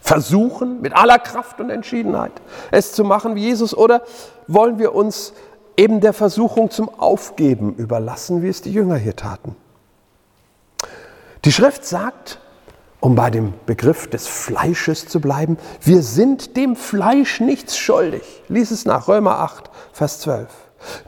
versuchen 0.05 0.83
mit 0.83 0.95
aller 0.95 1.19
Kraft 1.19 1.61
und 1.61 1.71
Entschiedenheit 1.71 2.33
es 2.71 2.93
zu 2.93 3.05
machen 3.05 3.37
wie 3.37 3.41
Jesus 3.41 3.75
oder 3.75 4.03
wollen 4.47 4.79
wir 4.79 4.95
uns 4.95 5.33
eben 5.79 6.01
der 6.01 6.13
Versuchung 6.13 6.71
zum 6.71 6.91
Aufgeben 7.01 7.75
überlassen, 7.77 8.43
wie 8.43 8.49
es 8.49 8.61
die 8.61 8.71
Jünger 8.71 8.97
hier 8.97 9.17
taten? 9.17 9.57
Die 11.47 11.53
Schrift 11.53 11.87
sagt, 11.87 12.39
um 13.01 13.15
bei 13.15 13.31
dem 13.31 13.55
Begriff 13.65 14.07
des 14.09 14.27
Fleisches 14.27 15.09
zu 15.09 15.21
bleiben, 15.21 15.57
wir 15.81 16.03
sind 16.03 16.57
dem 16.59 16.77
Fleisch 16.77 17.41
nichts 17.41 17.79
schuldig. 17.79 18.43
Lies 18.49 18.71
es 18.71 18.85
nach 18.85 19.09
Römer 19.09 19.39
8, 19.41 19.71
Vers 19.93 20.21
12. 20.21 20.49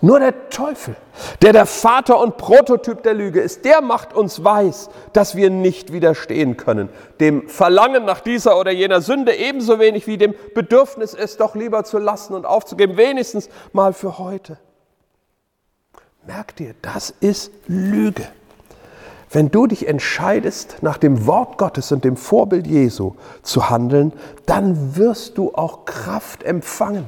Nur 0.01 0.21
der 0.21 0.51
Teufel, 0.51 0.97
der 1.43 1.53
der 1.53 1.67
Vater 1.67 2.21
und 2.21 2.37
Prototyp 2.37 3.03
der 3.03 3.15
Lüge 3.15 3.41
ist, 3.41 3.65
der 3.65 3.81
macht 3.81 4.15
uns 4.15 4.43
weiß, 4.43 4.91
dass 5.13 5.37
wir 5.37 5.51
nicht 5.51 5.93
widerstehen 5.93 6.57
können. 6.57 6.89
Dem 7.21 7.49
Verlangen 7.49 8.05
nach 8.05 8.21
dieser 8.21 8.59
oder 8.59 8.71
jener 8.71 9.01
Sünde 9.01 9.35
ebenso 9.35 9.79
wenig 9.79 10.07
wie 10.07 10.19
dem 10.19 10.35
Bedürfnis, 10.55 11.15
es 11.15 11.37
doch 11.37 11.55
lieber 11.55 11.85
zu 11.85 11.99
lassen 11.99 12.35
und 12.35 12.47
aufzugeben, 12.47 12.97
wenigstens 12.97 13.49
mal 13.73 13.93
für 13.93 14.19
heute. 14.19 14.59
Merk 16.27 16.57
dir, 16.57 16.75
das 16.83 17.15
ist 17.21 17.53
Lüge. 17.67 18.27
Wenn 19.31 19.51
du 19.51 19.67
dich 19.67 19.89
entscheidest, 19.89 20.77
nach 20.83 20.99
dem 20.99 21.27
Wort 21.27 21.59
Gottes 21.59 21.93
und 21.93 22.05
dem 22.05 22.17
Vorbild 22.17 22.67
Jesu 22.67 23.15
zu 23.43 23.71
handeln, 23.71 24.13
dann 24.47 24.97
wirst 24.97 25.37
du 25.39 25.53
auch 25.55 25.85
Kraft 25.85 26.43
empfangen 26.45 27.07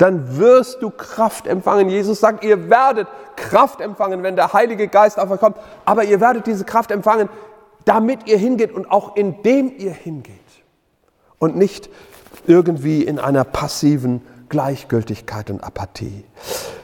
dann 0.00 0.38
wirst 0.38 0.80
du 0.80 0.88
Kraft 0.88 1.46
empfangen. 1.46 1.90
Jesus 1.90 2.20
sagt, 2.20 2.42
ihr 2.42 2.70
werdet 2.70 3.06
Kraft 3.36 3.82
empfangen, 3.82 4.22
wenn 4.22 4.34
der 4.34 4.54
Heilige 4.54 4.88
Geist 4.88 5.18
auf 5.18 5.30
euch 5.30 5.40
kommt. 5.40 5.58
Aber 5.84 6.04
ihr 6.04 6.22
werdet 6.22 6.46
diese 6.46 6.64
Kraft 6.64 6.90
empfangen, 6.90 7.28
damit 7.84 8.26
ihr 8.26 8.38
hingeht 8.38 8.72
und 8.72 8.90
auch 8.90 9.14
indem 9.14 9.70
ihr 9.76 9.92
hingeht. 9.92 10.34
Und 11.38 11.56
nicht 11.56 11.90
irgendwie 12.46 13.02
in 13.02 13.18
einer 13.18 13.44
passiven 13.44 14.22
Gleichgültigkeit 14.48 15.50
und 15.50 15.62
Apathie. 15.62 16.24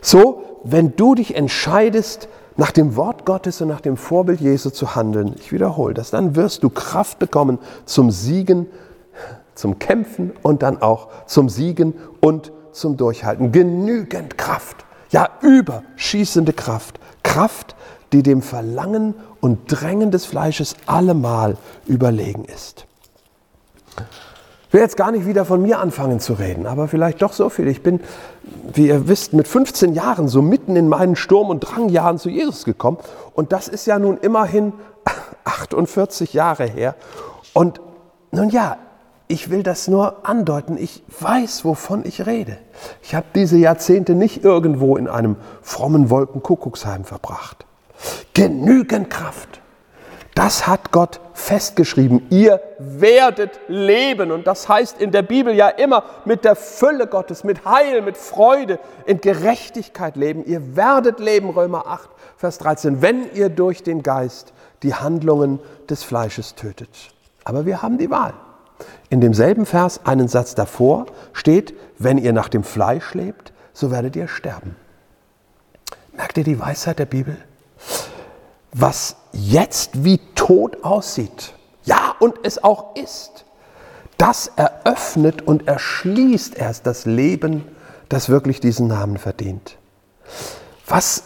So, 0.02 0.60
wenn 0.64 0.94
du 0.94 1.14
dich 1.14 1.36
entscheidest, 1.36 2.28
nach 2.58 2.70
dem 2.70 2.96
Wort 2.96 3.24
Gottes 3.24 3.62
und 3.62 3.68
nach 3.68 3.80
dem 3.80 3.96
Vorbild 3.96 4.42
Jesu 4.42 4.68
zu 4.68 4.94
handeln, 4.94 5.34
ich 5.38 5.52
wiederhole 5.52 5.94
das, 5.94 6.10
dann 6.10 6.36
wirst 6.36 6.62
du 6.64 6.68
Kraft 6.68 7.18
bekommen 7.18 7.60
zum 7.86 8.10
Siegen, 8.10 8.66
zum 9.54 9.78
Kämpfen 9.78 10.32
und 10.42 10.62
dann 10.62 10.82
auch 10.82 11.08
zum 11.24 11.48
Siegen 11.48 11.94
und 12.20 12.52
zum 12.76 12.96
Durchhalten. 12.96 13.52
Genügend 13.52 14.38
Kraft, 14.38 14.84
ja 15.10 15.28
überschießende 15.40 16.52
Kraft. 16.52 17.00
Kraft, 17.22 17.74
die 18.12 18.22
dem 18.22 18.42
Verlangen 18.42 19.14
und 19.40 19.70
Drängen 19.70 20.10
des 20.10 20.26
Fleisches 20.26 20.76
allemal 20.86 21.56
überlegen 21.86 22.44
ist. 22.44 22.86
Ich 24.68 24.72
will 24.72 24.80
jetzt 24.80 24.96
gar 24.96 25.10
nicht 25.10 25.26
wieder 25.26 25.44
von 25.44 25.62
mir 25.62 25.78
anfangen 25.78 26.20
zu 26.20 26.34
reden, 26.34 26.66
aber 26.66 26.88
vielleicht 26.88 27.22
doch 27.22 27.32
so 27.32 27.48
viel. 27.48 27.68
Ich 27.68 27.82
bin, 27.82 28.00
wie 28.72 28.88
ihr 28.88 29.08
wisst, 29.08 29.32
mit 29.32 29.48
15 29.48 29.94
Jahren 29.94 30.28
so 30.28 30.42
mitten 30.42 30.76
in 30.76 30.88
meinen 30.88 31.16
Sturm- 31.16 31.50
und 31.50 31.60
Drangjahren 31.60 32.18
zu 32.18 32.28
Jesus 32.28 32.64
gekommen. 32.64 32.98
Und 33.34 33.52
das 33.52 33.68
ist 33.68 33.86
ja 33.86 33.98
nun 33.98 34.18
immerhin 34.18 34.72
48 35.44 36.32
Jahre 36.32 36.66
her. 36.66 36.94
Und 37.54 37.80
nun 38.32 38.50
ja, 38.50 38.76
ich 39.28 39.50
will 39.50 39.62
das 39.62 39.88
nur 39.88 40.26
andeuten. 40.26 40.76
Ich 40.78 41.02
weiß, 41.20 41.64
wovon 41.64 42.04
ich 42.04 42.26
rede. 42.26 42.58
Ich 43.02 43.14
habe 43.14 43.26
diese 43.34 43.56
Jahrzehnte 43.56 44.14
nicht 44.14 44.44
irgendwo 44.44 44.96
in 44.96 45.08
einem 45.08 45.36
frommen 45.62 46.10
Wolkenkuckucksheim 46.10 47.04
verbracht. 47.04 47.66
Genügend 48.34 49.10
Kraft. 49.10 49.60
Das 50.36 50.66
hat 50.66 50.92
Gott 50.92 51.20
festgeschrieben. 51.32 52.26
Ihr 52.28 52.60
werdet 52.78 53.58
leben. 53.68 54.30
Und 54.30 54.46
das 54.46 54.68
heißt 54.68 55.00
in 55.00 55.10
der 55.10 55.22
Bibel 55.22 55.54
ja 55.54 55.70
immer 55.70 56.04
mit 56.26 56.44
der 56.44 56.54
Fülle 56.54 57.06
Gottes, 57.06 57.42
mit 57.42 57.64
Heil, 57.64 58.02
mit 58.02 58.18
Freude, 58.18 58.78
in 59.06 59.20
Gerechtigkeit 59.22 60.14
leben. 60.14 60.44
Ihr 60.44 60.76
werdet 60.76 61.20
leben, 61.20 61.48
Römer 61.48 61.86
8, 61.86 62.10
Vers 62.36 62.58
13, 62.58 63.00
wenn 63.00 63.32
ihr 63.32 63.48
durch 63.48 63.82
den 63.82 64.02
Geist 64.02 64.52
die 64.82 64.94
Handlungen 64.94 65.58
des 65.88 66.04
Fleisches 66.04 66.54
tötet. 66.54 66.90
Aber 67.44 67.64
wir 67.64 67.80
haben 67.80 67.96
die 67.96 68.10
Wahl. 68.10 68.34
In 69.08 69.20
demselben 69.20 69.66
Vers 69.66 70.00
einen 70.04 70.28
Satz 70.28 70.54
davor 70.54 71.06
steht, 71.32 71.74
wenn 71.98 72.18
ihr 72.18 72.32
nach 72.32 72.48
dem 72.48 72.64
Fleisch 72.64 73.14
lebt, 73.14 73.52
so 73.72 73.90
werdet 73.90 74.16
ihr 74.16 74.28
sterben. 74.28 74.76
Merkt 76.12 76.38
ihr 76.38 76.44
die 76.44 76.58
Weisheit 76.58 76.98
der 76.98 77.06
Bibel? 77.06 77.36
Was 78.72 79.16
jetzt 79.32 80.04
wie 80.04 80.18
tot 80.34 80.82
aussieht, 80.82 81.54
ja 81.84 82.14
und 82.18 82.34
es 82.42 82.62
auch 82.62 82.96
ist, 82.96 83.44
das 84.18 84.50
eröffnet 84.56 85.42
und 85.42 85.68
erschließt 85.68 86.56
erst 86.56 86.86
das 86.86 87.04
Leben, 87.04 87.64
das 88.08 88.28
wirklich 88.28 88.60
diesen 88.60 88.88
Namen 88.88 89.18
verdient. 89.18 89.76
Was 90.86 91.24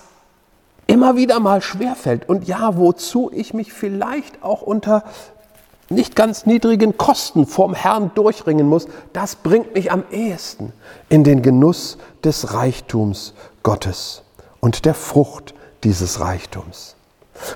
immer 0.86 1.16
wieder 1.16 1.38
mal 1.38 1.62
schwerfällt 1.62 2.28
und 2.28 2.48
ja, 2.48 2.76
wozu 2.76 3.30
ich 3.32 3.54
mich 3.54 3.72
vielleicht 3.72 4.42
auch 4.42 4.62
unter 4.62 5.04
nicht 5.90 6.14
ganz 6.14 6.46
niedrigen 6.46 6.96
Kosten 6.96 7.46
vorm 7.46 7.74
Herrn 7.74 8.12
durchringen 8.14 8.68
muss, 8.68 8.86
das 9.12 9.34
bringt 9.36 9.74
mich 9.74 9.90
am 9.90 10.04
ehesten 10.10 10.72
in 11.08 11.24
den 11.24 11.42
Genuss 11.42 11.98
des 12.24 12.54
Reichtums 12.54 13.34
Gottes 13.62 14.22
und 14.60 14.84
der 14.84 14.94
Frucht 14.94 15.52
dieses 15.82 16.20
Reichtums. 16.20 16.94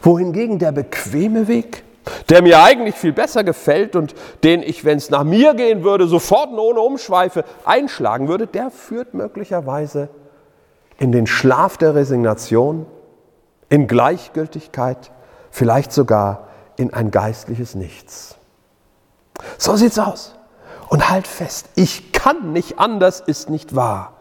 Wohingegen 0.02 0.58
der 0.58 0.72
bequeme 0.72 1.46
Weg, 1.46 1.84
der 2.28 2.42
mir 2.42 2.62
eigentlich 2.62 2.96
viel 2.96 3.12
besser 3.12 3.44
gefällt 3.44 3.96
und 3.96 4.14
den 4.42 4.62
ich, 4.62 4.84
wenn 4.84 4.98
es 4.98 5.10
nach 5.10 5.24
mir 5.24 5.54
gehen 5.54 5.84
würde, 5.84 6.06
sofort 6.06 6.50
und 6.50 6.58
ohne 6.58 6.80
Umschweife 6.80 7.44
einschlagen 7.64 8.28
würde, 8.28 8.46
der 8.46 8.70
führt 8.70 9.14
möglicherweise 9.14 10.08
in 10.98 11.12
den 11.12 11.26
Schlaf 11.26 11.76
der 11.76 11.94
Resignation, 11.94 12.86
in 13.68 13.86
Gleichgültigkeit, 13.86 15.10
vielleicht 15.50 15.92
sogar 15.92 16.48
in 16.76 16.92
ein 16.92 17.10
geistliches 17.10 17.74
Nichts. 17.74 18.36
So 19.58 19.76
sieht's 19.76 19.98
aus. 19.98 20.34
Und 20.88 21.10
halt 21.10 21.26
fest, 21.26 21.68
ich 21.74 22.12
kann 22.12 22.52
nicht 22.52 22.78
anders, 22.78 23.20
ist 23.20 23.50
nicht 23.50 23.74
wahr. 23.74 24.12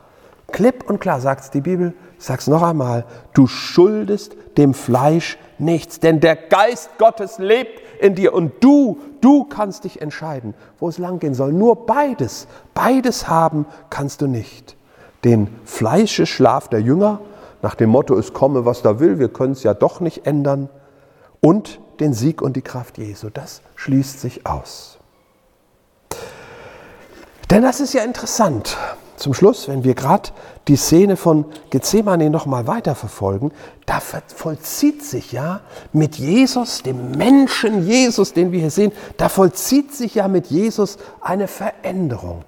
Klipp 0.51 0.89
und 0.89 0.99
klar 0.99 1.19
sagt 1.19 1.53
die 1.53 1.61
Bibel, 1.61 1.93
ich 2.17 2.25
sag's 2.25 2.47
noch 2.47 2.61
einmal, 2.61 3.05
du 3.33 3.47
schuldest 3.47 4.35
dem 4.57 4.73
Fleisch 4.73 5.37
nichts, 5.57 5.99
denn 5.99 6.19
der 6.19 6.35
Geist 6.35 6.91
Gottes 6.97 7.37
lebt 7.37 7.81
in 7.99 8.15
dir 8.15 8.33
und 8.33 8.63
du, 8.63 8.99
du 9.19 9.45
kannst 9.45 9.83
dich 9.83 10.01
entscheiden, 10.01 10.53
wo 10.79 10.89
es 10.89 10.97
langgehen 10.97 11.33
soll. 11.33 11.53
Nur 11.53 11.85
beides, 11.85 12.47
beides 12.73 13.27
haben 13.27 13.65
kannst 13.89 14.21
du 14.21 14.27
nicht. 14.27 14.77
Den 15.23 15.47
Fleischeschlaf 15.65 16.67
der 16.67 16.81
Jünger, 16.81 17.19
nach 17.61 17.75
dem 17.75 17.89
Motto, 17.89 18.17
es 18.17 18.33
komme, 18.33 18.65
was 18.65 18.81
da 18.81 18.99
will, 18.99 19.19
wir 19.19 19.29
können 19.29 19.53
es 19.53 19.63
ja 19.63 19.73
doch 19.73 19.99
nicht 19.99 20.27
ändern, 20.27 20.69
und 21.39 21.81
den 21.99 22.13
Sieg 22.13 22.41
und 22.41 22.55
die 22.55 22.61
Kraft 22.61 22.97
Jesu. 22.97 23.29
Das 23.29 23.61
schließt 23.75 24.19
sich 24.19 24.45
aus. 24.45 24.97
Denn 27.49 27.61
das 27.61 27.79
ist 27.79 27.93
ja 27.93 28.03
interessant. 28.03 28.77
Zum 29.15 29.33
Schluss, 29.33 29.67
wenn 29.67 29.83
wir 29.83 29.93
gerade 29.93 30.29
die 30.67 30.75
Szene 30.75 31.17
von 31.17 31.45
Gethsemane 31.69 32.29
nochmal 32.29 32.65
weiterverfolgen, 32.65 33.51
da 33.85 33.99
vollzieht 33.99 35.03
sich 35.03 35.31
ja 35.31 35.61
mit 35.91 36.15
Jesus, 36.15 36.81
dem 36.81 37.11
Menschen 37.11 37.85
Jesus, 37.85 38.33
den 38.33 38.51
wir 38.51 38.59
hier 38.59 38.71
sehen, 38.71 38.91
da 39.17 39.29
vollzieht 39.29 39.93
sich 39.93 40.15
ja 40.15 40.27
mit 40.27 40.47
Jesus 40.47 40.97
eine 41.21 41.47
Veränderung. 41.47 42.43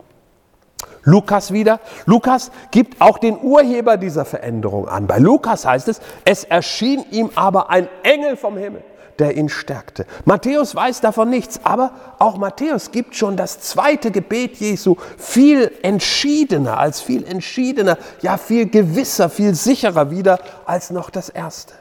Lukas 1.03 1.53
wieder. 1.53 1.79
Lukas 2.07 2.49
gibt 2.71 2.99
auch 2.99 3.19
den 3.19 3.39
Urheber 3.39 3.97
dieser 3.97 4.25
Veränderung 4.25 4.89
an. 4.89 5.05
Bei 5.05 5.19
Lukas 5.19 5.65
heißt 5.65 5.87
es, 5.87 6.01
es 6.25 6.45
erschien 6.45 7.05
ihm 7.11 7.29
aber 7.35 7.69
ein 7.69 7.87
Engel 8.01 8.37
vom 8.37 8.57
Himmel 8.57 8.83
der 9.19 9.37
ihn 9.37 9.49
stärkte. 9.49 10.05
Matthäus 10.25 10.75
weiß 10.75 11.01
davon 11.01 11.29
nichts, 11.29 11.59
aber 11.63 11.91
auch 12.19 12.37
Matthäus 12.37 12.91
gibt 12.91 13.15
schon 13.15 13.37
das 13.37 13.59
zweite 13.61 14.11
Gebet 14.11 14.57
Jesu 14.57 14.95
viel 15.17 15.71
entschiedener, 15.81 16.77
als 16.77 17.01
viel 17.01 17.25
entschiedener, 17.25 17.97
ja 18.21 18.37
viel 18.37 18.67
gewisser, 18.67 19.29
viel 19.29 19.55
sicherer 19.55 20.11
wieder 20.11 20.39
als 20.65 20.89
noch 20.91 21.09
das 21.09 21.29
erste. 21.29 21.73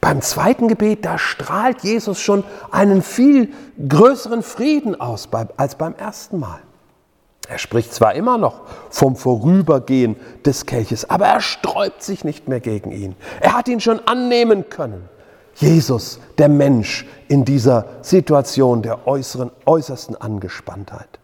Beim 0.00 0.20
zweiten 0.20 0.68
Gebet, 0.68 1.04
da 1.04 1.18
strahlt 1.18 1.82
Jesus 1.82 2.20
schon 2.20 2.44
einen 2.70 3.02
viel 3.02 3.52
größeren 3.88 4.42
Frieden 4.42 5.00
aus 5.00 5.28
als 5.56 5.76
beim 5.76 5.94
ersten 5.94 6.38
Mal. 6.38 6.60
Er 7.48 7.58
spricht 7.58 7.92
zwar 7.92 8.14
immer 8.14 8.38
noch 8.38 8.62
vom 8.90 9.16
Vorübergehen 9.16 10.16
des 10.44 10.64
Kelches, 10.66 11.08
aber 11.08 11.26
er 11.26 11.40
sträubt 11.40 12.02
sich 12.02 12.24
nicht 12.24 12.48
mehr 12.48 12.60
gegen 12.60 12.90
ihn. 12.90 13.16
Er 13.40 13.52
hat 13.52 13.68
ihn 13.68 13.80
schon 13.80 14.00
annehmen 14.06 14.70
können. 14.70 15.08
Jesus, 15.54 16.20
der 16.38 16.48
Mensch 16.48 17.06
in 17.28 17.44
dieser 17.44 17.86
Situation 18.02 18.82
der 18.82 19.06
äußeren, 19.06 19.50
äußersten 19.66 20.16
Angespanntheit. 20.20 21.18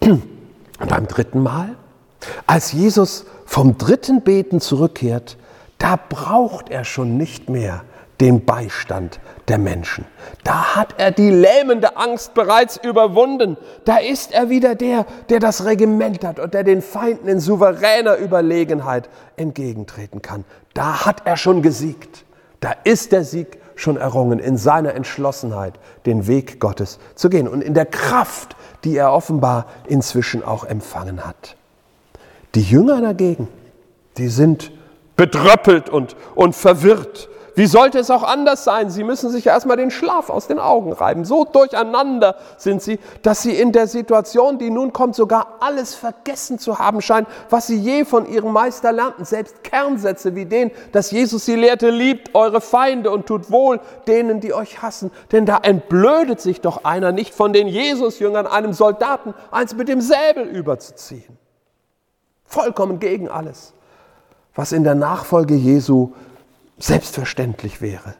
Und 0.00 0.22
beim 0.88 1.06
dritten 1.06 1.42
Mal, 1.42 1.76
als 2.46 2.72
Jesus 2.72 3.24
vom 3.44 3.78
dritten 3.78 4.22
Beten 4.22 4.60
zurückkehrt, 4.60 5.36
da 5.78 5.98
braucht 6.08 6.70
er 6.70 6.84
schon 6.84 7.16
nicht 7.16 7.48
mehr 7.48 7.82
den 8.20 8.44
Beistand 8.44 9.18
der 9.48 9.58
Menschen. 9.58 10.04
Da 10.44 10.76
hat 10.76 10.94
er 10.96 11.10
die 11.10 11.30
lähmende 11.30 11.96
Angst 11.96 12.34
bereits 12.34 12.76
überwunden. 12.76 13.56
Da 13.84 13.96
ist 13.96 14.32
er 14.32 14.48
wieder 14.48 14.76
der, 14.76 15.06
der 15.28 15.40
das 15.40 15.64
Regiment 15.64 16.24
hat 16.24 16.38
und 16.38 16.54
der 16.54 16.62
den 16.62 16.82
Feinden 16.82 17.26
in 17.26 17.40
souveräner 17.40 18.16
Überlegenheit 18.18 19.08
entgegentreten 19.36 20.22
kann. 20.22 20.44
Da 20.72 21.04
hat 21.04 21.22
er 21.26 21.36
schon 21.36 21.62
gesiegt. 21.62 22.24
Da 22.62 22.76
ist 22.84 23.10
der 23.10 23.24
Sieg 23.24 23.58
schon 23.74 23.96
errungen 23.96 24.38
in 24.38 24.56
seiner 24.56 24.94
Entschlossenheit, 24.94 25.74
den 26.06 26.28
Weg 26.28 26.60
Gottes 26.60 27.00
zu 27.16 27.28
gehen 27.28 27.48
und 27.48 27.60
in 27.60 27.74
der 27.74 27.86
Kraft, 27.86 28.56
die 28.84 28.96
er 28.96 29.12
offenbar 29.12 29.66
inzwischen 29.88 30.44
auch 30.44 30.64
empfangen 30.64 31.26
hat. 31.26 31.56
Die 32.54 32.62
Jünger 32.62 33.00
dagegen, 33.00 33.48
die 34.16 34.28
sind 34.28 34.70
bedröppelt 35.16 35.90
und, 35.90 36.14
und 36.36 36.54
verwirrt 36.54 37.28
wie 37.54 37.66
sollte 37.66 37.98
es 37.98 38.10
auch 38.10 38.22
anders 38.22 38.64
sein? 38.64 38.88
Sie 38.88 39.04
müssen 39.04 39.30
sich 39.30 39.46
erstmal 39.46 39.76
den 39.76 39.90
Schlaf 39.90 40.30
aus 40.30 40.46
den 40.46 40.58
Augen 40.58 40.92
reiben. 40.92 41.26
So 41.26 41.44
durcheinander 41.44 42.36
sind 42.56 42.80
sie, 42.80 42.98
dass 43.20 43.42
sie 43.42 43.52
in 43.52 43.72
der 43.72 43.86
Situation, 43.86 44.58
die 44.58 44.70
nun 44.70 44.94
kommt, 44.94 45.14
sogar 45.14 45.58
alles 45.60 45.94
vergessen 45.94 46.58
zu 46.58 46.78
haben 46.78 47.02
scheinen, 47.02 47.26
was 47.50 47.66
sie 47.66 47.76
je 47.76 48.06
von 48.06 48.26
ihrem 48.26 48.52
Meister 48.52 48.90
lernten. 48.90 49.26
Selbst 49.26 49.64
Kernsätze 49.64 50.34
wie 50.34 50.46
den, 50.46 50.70
dass 50.92 51.10
Jesus 51.10 51.44
sie 51.44 51.56
lehrte, 51.56 51.90
liebt 51.90 52.34
eure 52.34 52.62
Feinde 52.62 53.10
und 53.10 53.26
tut 53.26 53.50
wohl 53.50 53.80
denen, 54.06 54.40
die 54.40 54.54
euch 54.54 54.80
hassen. 54.80 55.10
Denn 55.30 55.44
da 55.44 55.58
entblödet 55.58 56.40
sich 56.40 56.62
doch 56.62 56.84
einer 56.84 57.12
nicht 57.12 57.34
von 57.34 57.52
den 57.52 57.68
Jesus-Jüngern, 57.68 58.46
einem 58.46 58.72
Soldaten, 58.72 59.34
eins 59.50 59.74
mit 59.74 59.88
dem 59.88 60.00
Säbel 60.00 60.44
überzuziehen. 60.44 61.36
Vollkommen 62.46 62.98
gegen 62.98 63.28
alles, 63.28 63.74
was 64.54 64.72
in 64.72 64.84
der 64.84 64.94
Nachfolge 64.94 65.54
Jesu 65.54 66.12
selbstverständlich 66.78 67.80
wäre. 67.80 68.14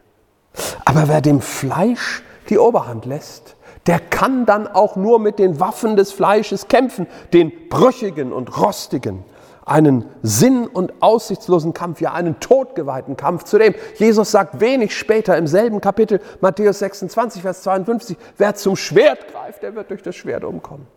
Aber 0.85 1.07
wer 1.07 1.21
dem 1.21 1.41
Fleisch 1.41 2.23
die 2.49 2.57
Oberhand 2.57 3.05
lässt, 3.05 3.55
der 3.87 3.99
kann 3.99 4.45
dann 4.45 4.67
auch 4.67 4.95
nur 4.95 5.19
mit 5.19 5.39
den 5.39 5.59
Waffen 5.59 5.95
des 5.95 6.11
Fleisches 6.11 6.67
kämpfen, 6.67 7.07
den 7.33 7.51
brüchigen 7.69 8.31
und 8.31 8.57
rostigen, 8.57 9.25
einen 9.65 10.05
sinn- 10.21 10.67
und 10.67 11.01
aussichtslosen 11.01 11.73
Kampf, 11.73 12.01
ja 12.01 12.13
einen 12.13 12.39
todgeweihten 12.39 13.17
Kampf, 13.17 13.43
zu 13.43 13.57
dem 13.57 13.73
Jesus 13.95 14.31
sagt 14.31 14.59
wenig 14.59 14.97
später 14.97 15.37
im 15.37 15.47
selben 15.47 15.81
Kapitel, 15.81 16.21
Matthäus 16.41 16.79
26, 16.79 17.41
Vers 17.41 17.63
52, 17.63 18.17
wer 18.37 18.55
zum 18.55 18.75
Schwert 18.75 19.31
greift, 19.31 19.63
der 19.63 19.75
wird 19.75 19.89
durch 19.89 20.03
das 20.03 20.15
Schwert 20.15 20.43
umkommen. 20.43 20.87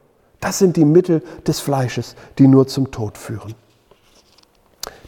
Das 0.41 0.59
sind 0.59 0.77
die 0.77 0.85
Mittel 0.85 1.23
des 1.47 1.61
Fleisches, 1.61 2.15
die 2.39 2.47
nur 2.47 2.67
zum 2.67 2.91
Tod 2.91 3.17
führen. 3.19 3.55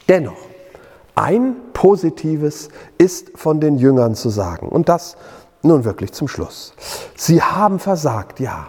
Dennoch, 0.08 0.47
ein 1.18 1.56
Positives 1.72 2.68
ist 2.96 3.36
von 3.36 3.60
den 3.60 3.76
Jüngern 3.76 4.14
zu 4.14 4.28
sagen. 4.28 4.68
Und 4.68 4.88
das 4.88 5.16
nun 5.62 5.84
wirklich 5.84 6.12
zum 6.12 6.28
Schluss. 6.28 6.74
Sie 7.16 7.42
haben 7.42 7.80
versagt, 7.80 8.38
ja. 8.38 8.68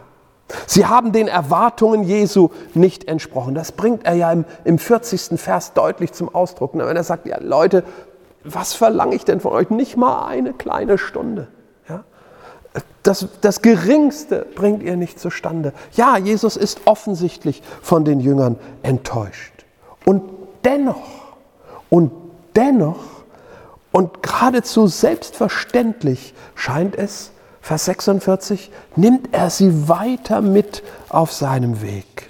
Sie 0.66 0.88
haben 0.88 1.12
den 1.12 1.28
Erwartungen 1.28 2.04
Jesu 2.04 2.50
nicht 2.74 3.08
entsprochen. 3.08 3.54
Das 3.54 3.72
bringt 3.72 4.06
er 4.06 4.16
ja 4.16 4.32
im, 4.32 4.46
im 4.64 4.80
40. 4.80 5.40
Vers 5.40 5.74
deutlich 5.74 6.12
zum 6.14 6.34
Ausdruck. 6.34 6.72
Wenn 6.74 6.98
er 6.98 7.04
sagt, 7.04 7.28
ja 7.28 7.38
Leute, 7.40 7.84
was 8.44 8.74
verlange 8.74 9.14
ich 9.14 9.26
denn 9.26 9.40
von 9.40 9.52
euch? 9.52 9.70
Nicht 9.70 9.96
mal 9.96 10.26
eine 10.26 10.54
kleine 10.54 10.98
Stunde. 10.98 11.50
Ja? 11.88 12.04
Das, 13.04 13.28
das 13.42 13.62
Geringste 13.62 14.48
bringt 14.56 14.82
ihr 14.82 14.96
nicht 14.96 15.20
zustande. 15.20 15.72
Ja, 15.92 16.18
Jesus 16.18 16.58
ist 16.58 16.82
offensichtlich 16.86 17.62
von 17.84 18.06
den 18.06 18.20
Jüngern 18.20 18.56
enttäuscht. 18.82 19.54
Und 20.04 20.24
dennoch, 20.64 20.98
und 21.92 22.12
dennoch 22.56 23.24
und 23.92 24.22
geradezu 24.24 24.88
selbstverständlich 24.88 26.34
scheint 26.56 26.96
es, 26.96 27.32
Vers 27.62 27.86
46, 27.86 28.72
nimmt 28.96 29.34
er 29.34 29.50
sie 29.50 29.88
weiter 29.90 30.42
mit 30.42 30.84
auf 31.10 31.32
seinem 31.34 31.82
Weg. 31.82 32.30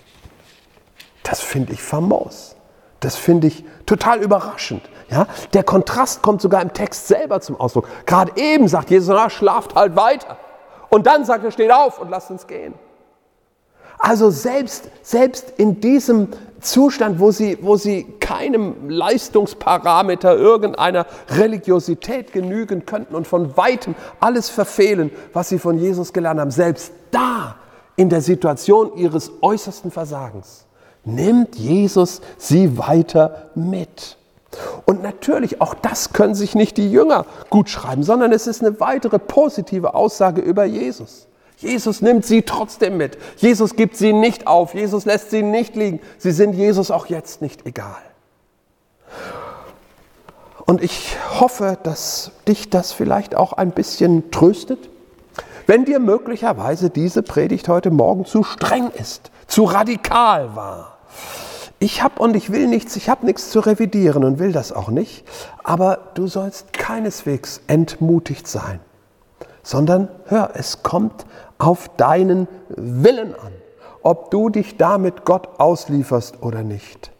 Das 1.24 1.42
finde 1.42 1.74
ich 1.74 1.84
famos. 1.84 2.56
Das 3.00 3.16
finde 3.16 3.48
ich 3.48 3.64
total 3.86 4.22
überraschend. 4.22 4.82
Ja, 5.10 5.28
der 5.54 5.64
Kontrast 5.64 6.22
kommt 6.22 6.42
sogar 6.42 6.62
im 6.62 6.74
Text 6.74 7.08
selber 7.08 7.42
zum 7.42 7.60
Ausdruck. 7.60 7.88
Gerade 8.06 8.32
eben 8.36 8.68
sagt 8.68 8.92
Jesus, 8.92 9.10
na, 9.10 9.30
schlaft 9.30 9.76
halt 9.76 9.96
weiter. 9.96 10.38
Und 10.90 11.08
dann 11.08 11.26
sagt 11.26 11.44
er, 11.44 11.52
steht 11.52 11.72
auf 11.72 12.00
und 12.00 12.10
lasst 12.10 12.30
uns 12.30 12.46
gehen. 12.46 12.74
Also 13.98 14.30
selbst, 14.30 14.90
selbst 15.02 15.54
in 15.58 15.82
diesem 15.82 16.30
Zustand, 16.62 17.20
wo 17.20 17.32
sie, 17.32 17.58
wo 17.62 17.76
sie 17.78 18.04
keinem 18.20 18.90
Leistungsparameter 18.90 20.36
irgendeiner 20.36 21.06
Religiosität 21.30 22.34
genügen 22.34 22.86
könnten 22.86 23.16
und 23.16 23.28
von 23.28 23.56
weitem 23.58 23.96
alles 24.20 24.50
verfehlen, 24.50 25.12
was 25.34 25.50
sie 25.50 25.60
von 25.60 25.78
Jesus 25.78 26.14
gelernt 26.14 26.40
haben, 26.40 26.52
selbst 26.52 26.92
da 27.12 27.56
in 27.96 28.10
der 28.10 28.22
Situation 28.22 28.96
ihres 28.96 29.32
äußersten 29.42 29.92
Versagens 29.92 30.66
nimmt 31.06 31.56
Jesus 31.56 32.22
sie 32.38 32.78
weiter 32.78 33.50
mit. 33.56 34.18
Und 34.86 35.04
natürlich, 35.04 35.62
auch 35.62 35.74
das 35.74 36.14
können 36.14 36.36
sich 36.36 36.56
nicht 36.56 36.78
die 36.78 36.92
Jünger 36.92 37.26
gut 37.50 37.70
schreiben, 37.70 38.04
sondern 38.04 38.32
es 38.32 38.48
ist 38.48 38.62
eine 38.64 38.80
weitere 38.80 39.20
positive 39.20 39.94
Aussage 39.94 40.42
über 40.42 40.66
Jesus. 40.66 41.28
Jesus 41.60 42.02
nimmt 42.02 42.26
sie 42.26 42.44
trotzdem 42.44 42.98
mit. 42.98 43.18
Jesus 43.38 43.76
gibt 43.76 43.98
sie 43.98 44.14
nicht 44.14 44.48
auf. 44.48 44.74
Jesus 44.74 45.06
lässt 45.06 45.30
sie 45.30 45.44
nicht 45.44 45.76
liegen. 45.76 46.00
Sie 46.18 46.32
sind 46.32 46.54
Jesus 46.54 46.90
auch 46.90 47.08
jetzt 47.08 47.42
nicht 47.42 47.66
egal. 47.66 47.98
Und 50.66 50.84
ich 50.84 51.18
hoffe, 51.40 51.78
dass 51.84 52.32
dich 52.48 52.70
das 52.70 52.94
vielleicht 52.94 53.36
auch 53.36 53.54
ein 53.54 53.72
bisschen 53.72 54.32
tröstet, 54.32 54.90
wenn 55.68 55.84
dir 55.84 56.00
möglicherweise 56.00 56.90
diese 56.90 57.24
Predigt 57.24 57.68
heute 57.68 57.92
Morgen 57.92 58.26
zu 58.26 58.44
streng 58.44 58.90
ist, 58.92 59.32
zu 59.48 59.66
radikal 59.66 60.56
war. 60.56 60.98
Ich 61.80 62.04
habe 62.04 62.22
und 62.22 62.36
ich 62.36 62.52
will 62.52 62.68
nichts, 62.68 62.96
ich 62.96 63.10
habe 63.10 63.26
nichts 63.26 63.50
zu 63.52 63.60
revidieren 63.60 64.24
und 64.24 64.38
will 64.38 64.52
das 64.52 64.72
auch 64.72 64.90
nicht, 64.90 65.26
aber 65.64 66.12
du 66.14 66.28
sollst 66.28 66.74
keineswegs 66.74 67.62
entmutigt 67.68 68.48
sein, 68.48 68.80
sondern 69.70 70.08
hör, 70.26 70.50
es 70.56 70.82
kommt 70.82 71.28
auf 71.60 71.90
deinen 71.96 72.48
Willen 72.70 73.36
an, 73.36 73.52
ob 74.02 74.32
du 74.32 74.50
dich 74.50 74.78
damit 74.78 75.26
Gott 75.26 75.48
auslieferst 75.60 76.42
oder 76.42 76.64
nicht. 76.64 77.12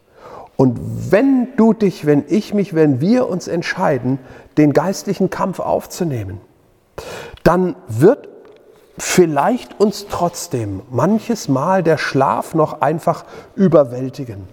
Und 0.56 1.12
wenn 1.12 1.54
du 1.56 1.72
dich, 1.74 2.06
wenn 2.06 2.24
ich 2.26 2.52
mich, 2.52 2.74
wenn 2.74 3.00
wir 3.00 3.28
uns 3.28 3.46
entscheiden, 3.46 4.18
den 4.58 4.72
geistlichen 4.72 5.30
Kampf 5.30 5.60
aufzunehmen, 5.60 6.40
dann 7.44 7.76
wird 7.86 8.28
vielleicht 8.98 9.78
uns 9.78 10.08
trotzdem 10.10 10.82
manches 10.90 11.48
Mal 11.48 11.84
der 11.84 11.98
Schlaf 11.98 12.54
noch 12.54 12.80
einfach 12.80 13.26
überwältigen. 13.54 14.48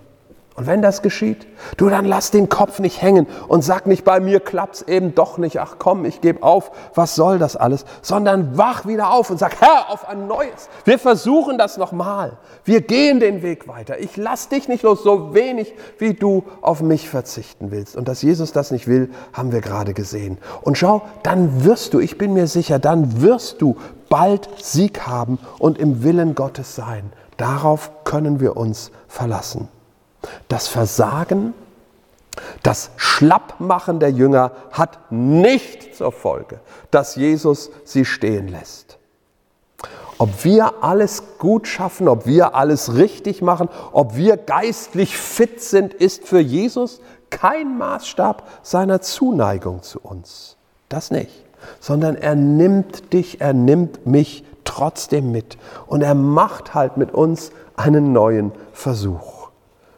Und 0.57 0.65
wenn 0.65 0.81
das 0.81 1.03
geschieht, 1.03 1.45
du 1.77 1.87
dann 1.87 2.03
lass 2.03 2.31
den 2.31 2.49
Kopf 2.49 2.79
nicht 2.79 2.99
hängen 2.99 3.27
und 3.47 3.63
sag 3.63 3.85
nicht, 3.85 4.03
bei 4.03 4.19
mir 4.19 4.39
klappt's 4.39 4.81
eben 4.81 5.13
doch 5.13 5.37
nicht, 5.37 5.59
ach 5.59 5.75
komm, 5.77 6.03
ich 6.03 6.19
gebe 6.19 6.41
auf, 6.41 6.71
was 6.95 7.13
soll 7.13 7.37
das 7.37 7.55
alles, 7.55 7.85
sondern 8.01 8.57
wach 8.57 8.87
wieder 8.87 9.13
auf 9.13 9.29
und 9.29 9.37
sag, 9.37 9.61
Herr, 9.61 9.91
auf 9.91 10.09
ein 10.09 10.25
neues. 10.25 10.67
Wir 10.83 10.97
versuchen 10.97 11.59
das 11.59 11.77
nochmal. 11.77 12.37
Wir 12.63 12.81
gehen 12.81 13.19
den 13.19 13.43
Weg 13.43 13.67
weiter. 13.67 13.99
Ich 13.99 14.17
lass 14.17 14.49
dich 14.49 14.67
nicht 14.67 14.81
los, 14.81 15.03
so 15.03 15.35
wenig 15.35 15.75
wie 15.99 16.15
du 16.15 16.43
auf 16.61 16.81
mich 16.81 17.07
verzichten 17.07 17.69
willst. 17.69 17.95
Und 17.95 18.07
dass 18.07 18.23
Jesus 18.23 18.51
das 18.51 18.71
nicht 18.71 18.87
will, 18.87 19.11
haben 19.33 19.51
wir 19.51 19.61
gerade 19.61 19.93
gesehen. 19.93 20.39
Und 20.63 20.75
schau, 20.75 21.03
dann 21.21 21.65
wirst 21.65 21.93
du, 21.93 21.99
ich 21.99 22.17
bin 22.17 22.33
mir 22.33 22.47
sicher, 22.47 22.79
dann 22.79 23.21
wirst 23.21 23.61
du 23.61 23.77
bald 24.09 24.49
Sieg 24.59 25.05
haben 25.05 25.37
und 25.59 25.77
im 25.77 26.01
Willen 26.01 26.33
Gottes 26.33 26.75
sein. 26.75 27.13
Darauf 27.37 27.91
können 28.05 28.39
wir 28.39 28.57
uns 28.57 28.89
verlassen. 29.07 29.67
Das 30.47 30.67
Versagen, 30.67 31.53
das 32.63 32.91
Schlappmachen 32.97 33.99
der 33.99 34.11
Jünger 34.11 34.51
hat 34.71 35.11
nicht 35.11 35.95
zur 35.95 36.11
Folge, 36.11 36.59
dass 36.91 37.15
Jesus 37.15 37.71
sie 37.83 38.05
stehen 38.05 38.47
lässt. 38.47 38.97
Ob 40.19 40.43
wir 40.43 40.83
alles 40.83 41.23
gut 41.37 41.67
schaffen, 41.67 42.07
ob 42.07 42.25
wir 42.25 42.55
alles 42.55 42.95
richtig 42.95 43.41
machen, 43.41 43.69
ob 43.91 44.15
wir 44.15 44.37
geistlich 44.37 45.15
fit 45.15 45.61
sind, 45.61 45.93
ist 45.93 46.27
für 46.27 46.39
Jesus 46.39 47.01
kein 47.29 47.77
Maßstab 47.77 48.47
seiner 48.63 49.01
Zuneigung 49.01 49.83
zu 49.83 49.99
uns. 49.99 50.57
Das 50.89 51.11
nicht. 51.11 51.43
Sondern 51.79 52.15
er 52.15 52.35
nimmt 52.35 53.13
dich, 53.13 53.41
er 53.41 53.53
nimmt 53.53 54.07
mich 54.07 54.43
trotzdem 54.63 55.31
mit. 55.31 55.57
Und 55.85 56.01
er 56.01 56.15
macht 56.15 56.73
halt 56.73 56.97
mit 56.97 57.13
uns 57.13 57.51
einen 57.75 58.11
neuen 58.11 58.51
Versuch. 58.73 59.36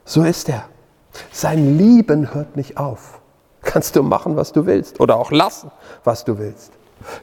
So 0.10 0.24
ist 0.24 0.50
er. 0.50 0.64
Sein 1.32 1.78
Lieben 1.78 2.34
hört 2.34 2.58
nicht 2.58 2.78
auf. 2.78 3.22
Kannst 3.62 3.96
du 3.96 4.02
machen, 4.02 4.36
was 4.36 4.52
du 4.52 4.66
willst 4.66 5.00
oder 5.00 5.18
auch 5.18 5.30
lassen, 5.30 5.70
was 6.04 6.26
du 6.26 6.40
willst. 6.40 6.72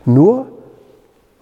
Nur 0.04 0.46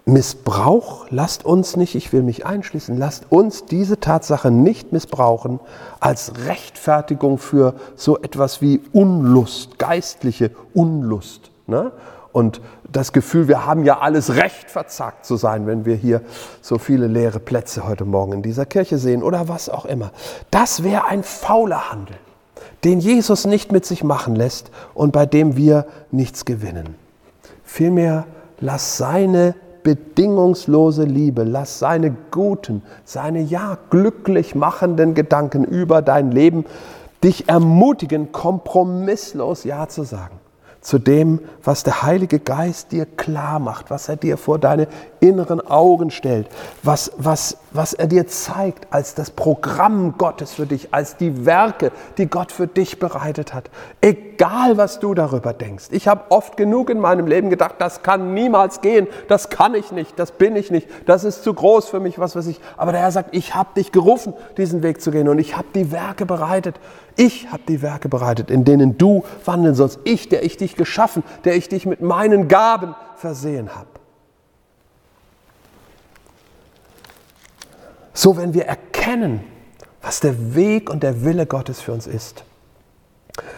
Missbrauch, 0.05 1.05
lasst 1.11 1.45
uns 1.45 1.75
nicht, 1.75 1.93
ich 1.93 2.11
will 2.11 2.23
mich 2.23 2.47
einschließen, 2.47 2.97
lasst 2.97 3.27
uns 3.29 3.65
diese 3.65 3.99
Tatsache 3.99 4.49
nicht 4.49 4.91
missbrauchen 4.91 5.59
als 5.99 6.33
Rechtfertigung 6.47 7.37
für 7.37 7.75
so 7.95 8.17
etwas 8.17 8.63
wie 8.63 8.81
Unlust, 8.91 9.77
geistliche 9.77 10.49
Unlust. 10.73 11.51
Ne? 11.67 11.91
Und 12.35 12.59
das 12.91 13.13
Gefühl, 13.13 13.47
wir 13.47 13.65
haben 13.65 13.85
ja 13.85 13.99
alles 13.99 14.35
Recht, 14.35 14.69
verzagt 14.69 15.25
zu 15.25 15.37
sein, 15.37 15.67
wenn 15.67 15.85
wir 15.85 15.95
hier 15.95 16.19
so 16.61 16.77
viele 16.77 17.07
leere 17.07 17.39
Plätze 17.39 17.87
heute 17.87 18.03
Morgen 18.03 18.33
in 18.33 18.41
dieser 18.41 18.65
Kirche 18.65 18.97
sehen 18.97 19.23
oder 19.23 19.47
was 19.47 19.69
auch 19.69 19.85
immer. 19.85 20.11
Das 20.51 20.83
wäre 20.83 21.05
ein 21.05 21.23
fauler 21.23 21.93
Handel, 21.93 22.17
den 22.83 22.99
Jesus 22.99 23.45
nicht 23.45 23.71
mit 23.71 23.85
sich 23.85 24.03
machen 24.03 24.35
lässt 24.35 24.69
und 24.93 25.13
bei 25.13 25.25
dem 25.25 25.55
wir 25.55 25.85
nichts 26.11 26.43
gewinnen. 26.43 26.95
Vielmehr 27.63 28.25
lass 28.59 28.97
seine 28.97 29.55
bedingungslose 29.83 31.05
Liebe, 31.05 31.43
lass 31.43 31.79
seine 31.79 32.17
guten, 32.31 32.81
seine 33.05 33.39
ja 33.39 33.77
glücklich 33.89 34.55
machenden 34.55 35.13
Gedanken 35.13 35.63
über 35.63 36.01
dein 36.01 36.31
Leben 36.31 36.65
dich 37.23 37.47
ermutigen, 37.47 38.33
kompromisslos 38.33 39.63
Ja 39.63 39.87
zu 39.87 40.03
sagen 40.03 40.37
zu 40.85 40.99
dem, 40.99 41.39
was 41.63 41.81
der 41.81 42.03
Heilige 42.03 42.39
Geist 42.39 42.91
dir 42.91 43.07
klar 43.07 43.57
macht, 43.57 43.89
was 43.89 44.07
er 44.07 44.17
dir 44.17 44.37
vor 44.37 44.59
deine 44.59 44.87
inneren 45.19 45.59
Augen 45.59 46.11
stellt, 46.11 46.47
was, 46.83 47.11
was, 47.17 47.57
was 47.71 47.93
er 47.93 48.05
dir 48.05 48.27
zeigt 48.27 48.93
als 48.93 49.15
das 49.15 49.31
Programm 49.31 50.15
Gottes 50.19 50.53
für 50.53 50.67
dich, 50.67 50.93
als 50.93 51.17
die 51.17 51.47
Werke, 51.47 51.91
die 52.19 52.27
Gott 52.27 52.51
für 52.51 52.67
dich 52.67 52.99
bereitet 52.99 53.55
hat. 53.55 53.71
Egal, 54.35 54.75
was 54.75 54.99
du 54.99 55.13
darüber 55.13 55.53
denkst. 55.53 55.85
Ich 55.91 56.09
habe 56.09 56.29
oft 56.29 56.57
genug 56.57 56.89
in 56.89 56.99
meinem 56.99 57.25
Leben 57.25 57.49
gedacht, 57.49 57.75
das 57.79 58.03
kann 58.03 58.33
niemals 58.33 58.81
gehen, 58.81 59.07
das 59.29 59.49
kann 59.49 59.75
ich 59.75 59.93
nicht, 59.93 60.19
das 60.19 60.33
bin 60.33 60.57
ich 60.57 60.71
nicht, 60.71 60.89
das 61.05 61.23
ist 61.23 61.43
zu 61.43 61.53
groß 61.53 61.87
für 61.87 62.01
mich, 62.01 62.19
was 62.19 62.35
weiß 62.35 62.47
ich. 62.47 62.59
Aber 62.75 62.91
der 62.91 62.99
Herr 62.99 63.11
sagt, 63.11 63.33
ich 63.33 63.55
habe 63.55 63.69
dich 63.77 63.93
gerufen, 63.93 64.33
diesen 64.57 64.83
Weg 64.83 64.99
zu 65.01 65.11
gehen 65.11 65.29
und 65.29 65.39
ich 65.39 65.55
habe 65.55 65.67
die 65.73 65.89
Werke 65.93 66.25
bereitet. 66.25 66.75
Ich 67.15 67.49
habe 67.49 67.63
die 67.65 67.81
Werke 67.81 68.09
bereitet, 68.09 68.51
in 68.51 68.65
denen 68.65 68.97
du 68.97 69.23
wandeln 69.45 69.73
sollst. 69.73 69.99
Ich, 70.03 70.27
der 70.27 70.43
ich 70.43 70.57
dich 70.57 70.75
geschaffen, 70.75 71.23
der 71.45 71.55
ich 71.55 71.69
dich 71.69 71.85
mit 71.85 72.01
meinen 72.01 72.49
Gaben 72.49 72.93
versehen 73.15 73.73
habe. 73.73 73.87
So, 78.13 78.35
wenn 78.35 78.53
wir 78.53 78.65
erkennen, 78.65 79.45
was 80.01 80.19
der 80.19 80.55
Weg 80.55 80.89
und 80.89 81.03
der 81.03 81.23
Wille 81.23 81.45
Gottes 81.45 81.79
für 81.79 81.93
uns 81.93 82.05
ist, 82.05 82.43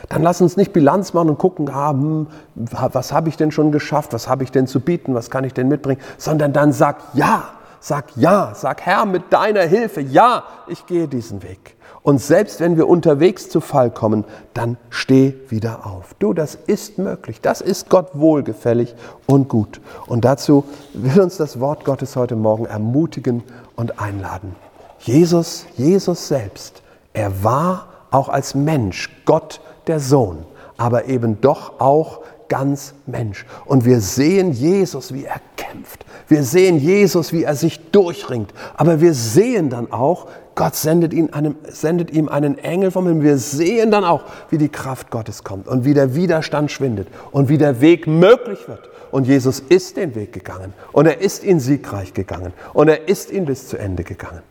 dann 0.09 0.23
lass 0.23 0.41
uns 0.41 0.57
nicht 0.57 0.73
Bilanz 0.73 1.13
machen 1.13 1.29
und 1.29 1.37
gucken, 1.37 1.69
ah, 1.69 1.91
hm, 1.91 2.27
was 2.55 3.11
habe 3.11 3.29
ich 3.29 3.37
denn 3.37 3.51
schon 3.51 3.71
geschafft, 3.71 4.13
was 4.13 4.27
habe 4.27 4.43
ich 4.43 4.51
denn 4.51 4.67
zu 4.67 4.79
bieten, 4.79 5.13
was 5.13 5.29
kann 5.29 5.43
ich 5.43 5.53
denn 5.53 5.67
mitbringen, 5.67 6.01
sondern 6.17 6.53
dann 6.53 6.73
sag 6.73 6.97
ja, 7.13 7.45
sag 7.79 8.05
ja, 8.15 8.53
sag 8.55 8.81
Herr, 8.81 9.05
mit 9.05 9.31
deiner 9.31 9.61
Hilfe, 9.61 10.01
ja, 10.01 10.43
ich 10.67 10.85
gehe 10.85 11.07
diesen 11.07 11.43
Weg. 11.43 11.75
Und 12.07 12.21
selbst 12.21 12.61
wenn 12.61 12.77
wir 12.77 12.87
unterwegs 12.87 13.49
zu 13.49 13.59
Fall 13.59 13.91
kommen, 13.91 14.23
dann 14.53 14.77
steh 14.89 15.35
wieder 15.49 15.85
auf. 15.85 16.13
Du, 16.19 16.33
das 16.33 16.55
ist 16.55 16.97
möglich. 16.97 17.41
Das 17.41 17.59
ist 17.59 17.89
Gott 17.89 18.11
wohlgefällig 18.13 18.95
und 19.25 19.49
gut. 19.49 19.81
Und 20.05 20.23
dazu 20.23 20.63
will 20.93 21.19
uns 21.19 21.35
das 21.35 21.59
Wort 21.59 21.83
Gottes 21.83 22.15
heute 22.15 22.37
Morgen 22.37 22.65
ermutigen 22.65 23.43
und 23.75 23.99
einladen. 23.99 24.55
Jesus, 24.99 25.65
Jesus 25.75 26.29
selbst, 26.29 26.81
er 27.11 27.43
war 27.43 27.87
auch 28.11 28.29
als 28.29 28.55
Mensch 28.55 29.09
Gott 29.25 29.61
der 29.87 29.99
Sohn, 29.99 30.45
aber 30.77 31.05
eben 31.05 31.41
doch 31.41 31.79
auch 31.79 32.21
ganz 32.49 32.93
Mensch. 33.05 33.45
Und 33.65 33.85
wir 33.85 33.99
sehen 33.99 34.51
Jesus, 34.51 35.13
wie 35.13 35.25
er 35.25 35.41
kämpft. 35.57 36.05
Wir 36.27 36.43
sehen 36.43 36.77
Jesus, 36.77 37.33
wie 37.33 37.43
er 37.43 37.55
sich 37.55 37.91
durchringt. 37.91 38.53
Aber 38.75 39.01
wir 39.01 39.13
sehen 39.13 39.69
dann 39.69 39.91
auch, 39.91 40.27
Gott 40.55 40.75
sendet, 40.75 41.13
ihn 41.13 41.33
einem, 41.33 41.55
sendet 41.69 42.11
ihm 42.11 42.29
einen 42.29 42.57
Engel 42.57 42.91
vom 42.91 43.07
Himmel. 43.07 43.23
Wir 43.23 43.37
sehen 43.37 43.91
dann 43.91 44.03
auch, 44.03 44.23
wie 44.49 44.57
die 44.57 44.69
Kraft 44.69 45.11
Gottes 45.11 45.43
kommt 45.43 45.67
und 45.67 45.85
wie 45.85 45.93
der 45.93 46.15
Widerstand 46.15 46.71
schwindet 46.71 47.07
und 47.31 47.49
wie 47.49 47.57
der 47.57 47.81
Weg 47.81 48.07
möglich 48.07 48.67
wird. 48.67 48.89
Und 49.11 49.27
Jesus 49.27 49.59
ist 49.59 49.97
den 49.97 50.15
Weg 50.15 50.33
gegangen 50.33 50.73
und 50.91 51.05
er 51.05 51.21
ist 51.21 51.43
ihn 51.43 51.59
siegreich 51.59 52.13
gegangen 52.13 52.53
und 52.73 52.87
er 52.87 53.07
ist 53.07 53.31
ihn 53.31 53.45
bis 53.45 53.69
zu 53.69 53.77
Ende 53.77 54.03
gegangen. 54.03 54.41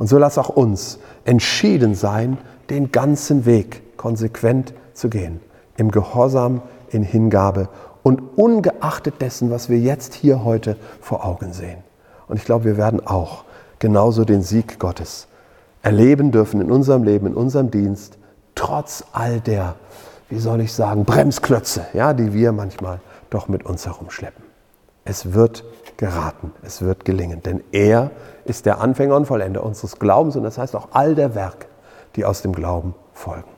Und 0.00 0.06
so 0.06 0.16
lass 0.16 0.38
auch 0.38 0.48
uns 0.48 0.98
entschieden 1.26 1.94
sein, 1.94 2.38
den 2.70 2.90
ganzen 2.90 3.44
Weg 3.44 3.98
konsequent 3.98 4.72
zu 4.94 5.10
gehen, 5.10 5.40
im 5.76 5.90
Gehorsam, 5.90 6.62
in 6.88 7.02
Hingabe 7.02 7.68
und 8.02 8.22
ungeachtet 8.38 9.20
dessen, 9.20 9.50
was 9.50 9.68
wir 9.68 9.78
jetzt 9.78 10.14
hier 10.14 10.42
heute 10.42 10.78
vor 11.02 11.26
Augen 11.26 11.52
sehen. 11.52 11.84
Und 12.28 12.38
ich 12.38 12.46
glaube, 12.46 12.64
wir 12.64 12.76
werden 12.78 13.06
auch 13.06 13.44
genauso 13.78 14.24
den 14.24 14.40
Sieg 14.40 14.78
Gottes 14.78 15.28
erleben 15.82 16.30
dürfen 16.30 16.62
in 16.62 16.70
unserem 16.72 17.02
Leben, 17.02 17.26
in 17.26 17.34
unserem 17.34 17.70
Dienst, 17.70 18.16
trotz 18.54 19.04
all 19.12 19.40
der, 19.40 19.74
wie 20.30 20.38
soll 20.38 20.62
ich 20.62 20.72
sagen, 20.72 21.04
Bremsklötze, 21.04 21.88
ja, 21.92 22.14
die 22.14 22.32
wir 22.32 22.52
manchmal 22.52 23.00
doch 23.28 23.48
mit 23.48 23.66
uns 23.66 23.84
herumschleppen. 23.84 24.49
Es 25.10 25.32
wird 25.32 25.64
geraten, 25.96 26.52
es 26.62 26.82
wird 26.82 27.04
gelingen, 27.04 27.42
denn 27.42 27.64
er 27.72 28.12
ist 28.44 28.64
der 28.64 28.80
Anfänger 28.80 29.16
und 29.16 29.26
Vollender 29.26 29.64
unseres 29.64 29.98
Glaubens 29.98 30.36
und 30.36 30.44
das 30.44 30.56
heißt 30.56 30.76
auch 30.76 30.90
all 30.92 31.16
der 31.16 31.34
Werke, 31.34 31.66
die 32.14 32.24
aus 32.24 32.42
dem 32.42 32.52
Glauben 32.52 32.94
folgen. 33.12 33.50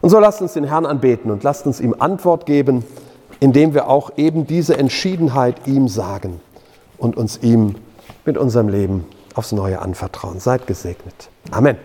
Und 0.00 0.10
so 0.10 0.18
lasst 0.18 0.42
uns 0.42 0.54
den 0.54 0.64
Herrn 0.64 0.84
anbeten 0.84 1.30
und 1.30 1.44
lasst 1.44 1.66
uns 1.66 1.80
ihm 1.80 1.94
Antwort 1.96 2.46
geben, 2.46 2.84
indem 3.38 3.74
wir 3.74 3.88
auch 3.88 4.10
eben 4.16 4.48
diese 4.48 4.76
Entschiedenheit 4.76 5.68
ihm 5.68 5.86
sagen 5.86 6.40
und 6.98 7.16
uns 7.16 7.38
ihm 7.44 7.76
mit 8.24 8.36
unserem 8.36 8.68
Leben 8.68 9.04
aufs 9.36 9.52
Neue 9.52 9.80
anvertrauen. 9.80 10.40
Seid 10.40 10.66
gesegnet. 10.66 11.28
Amen. 11.52 11.76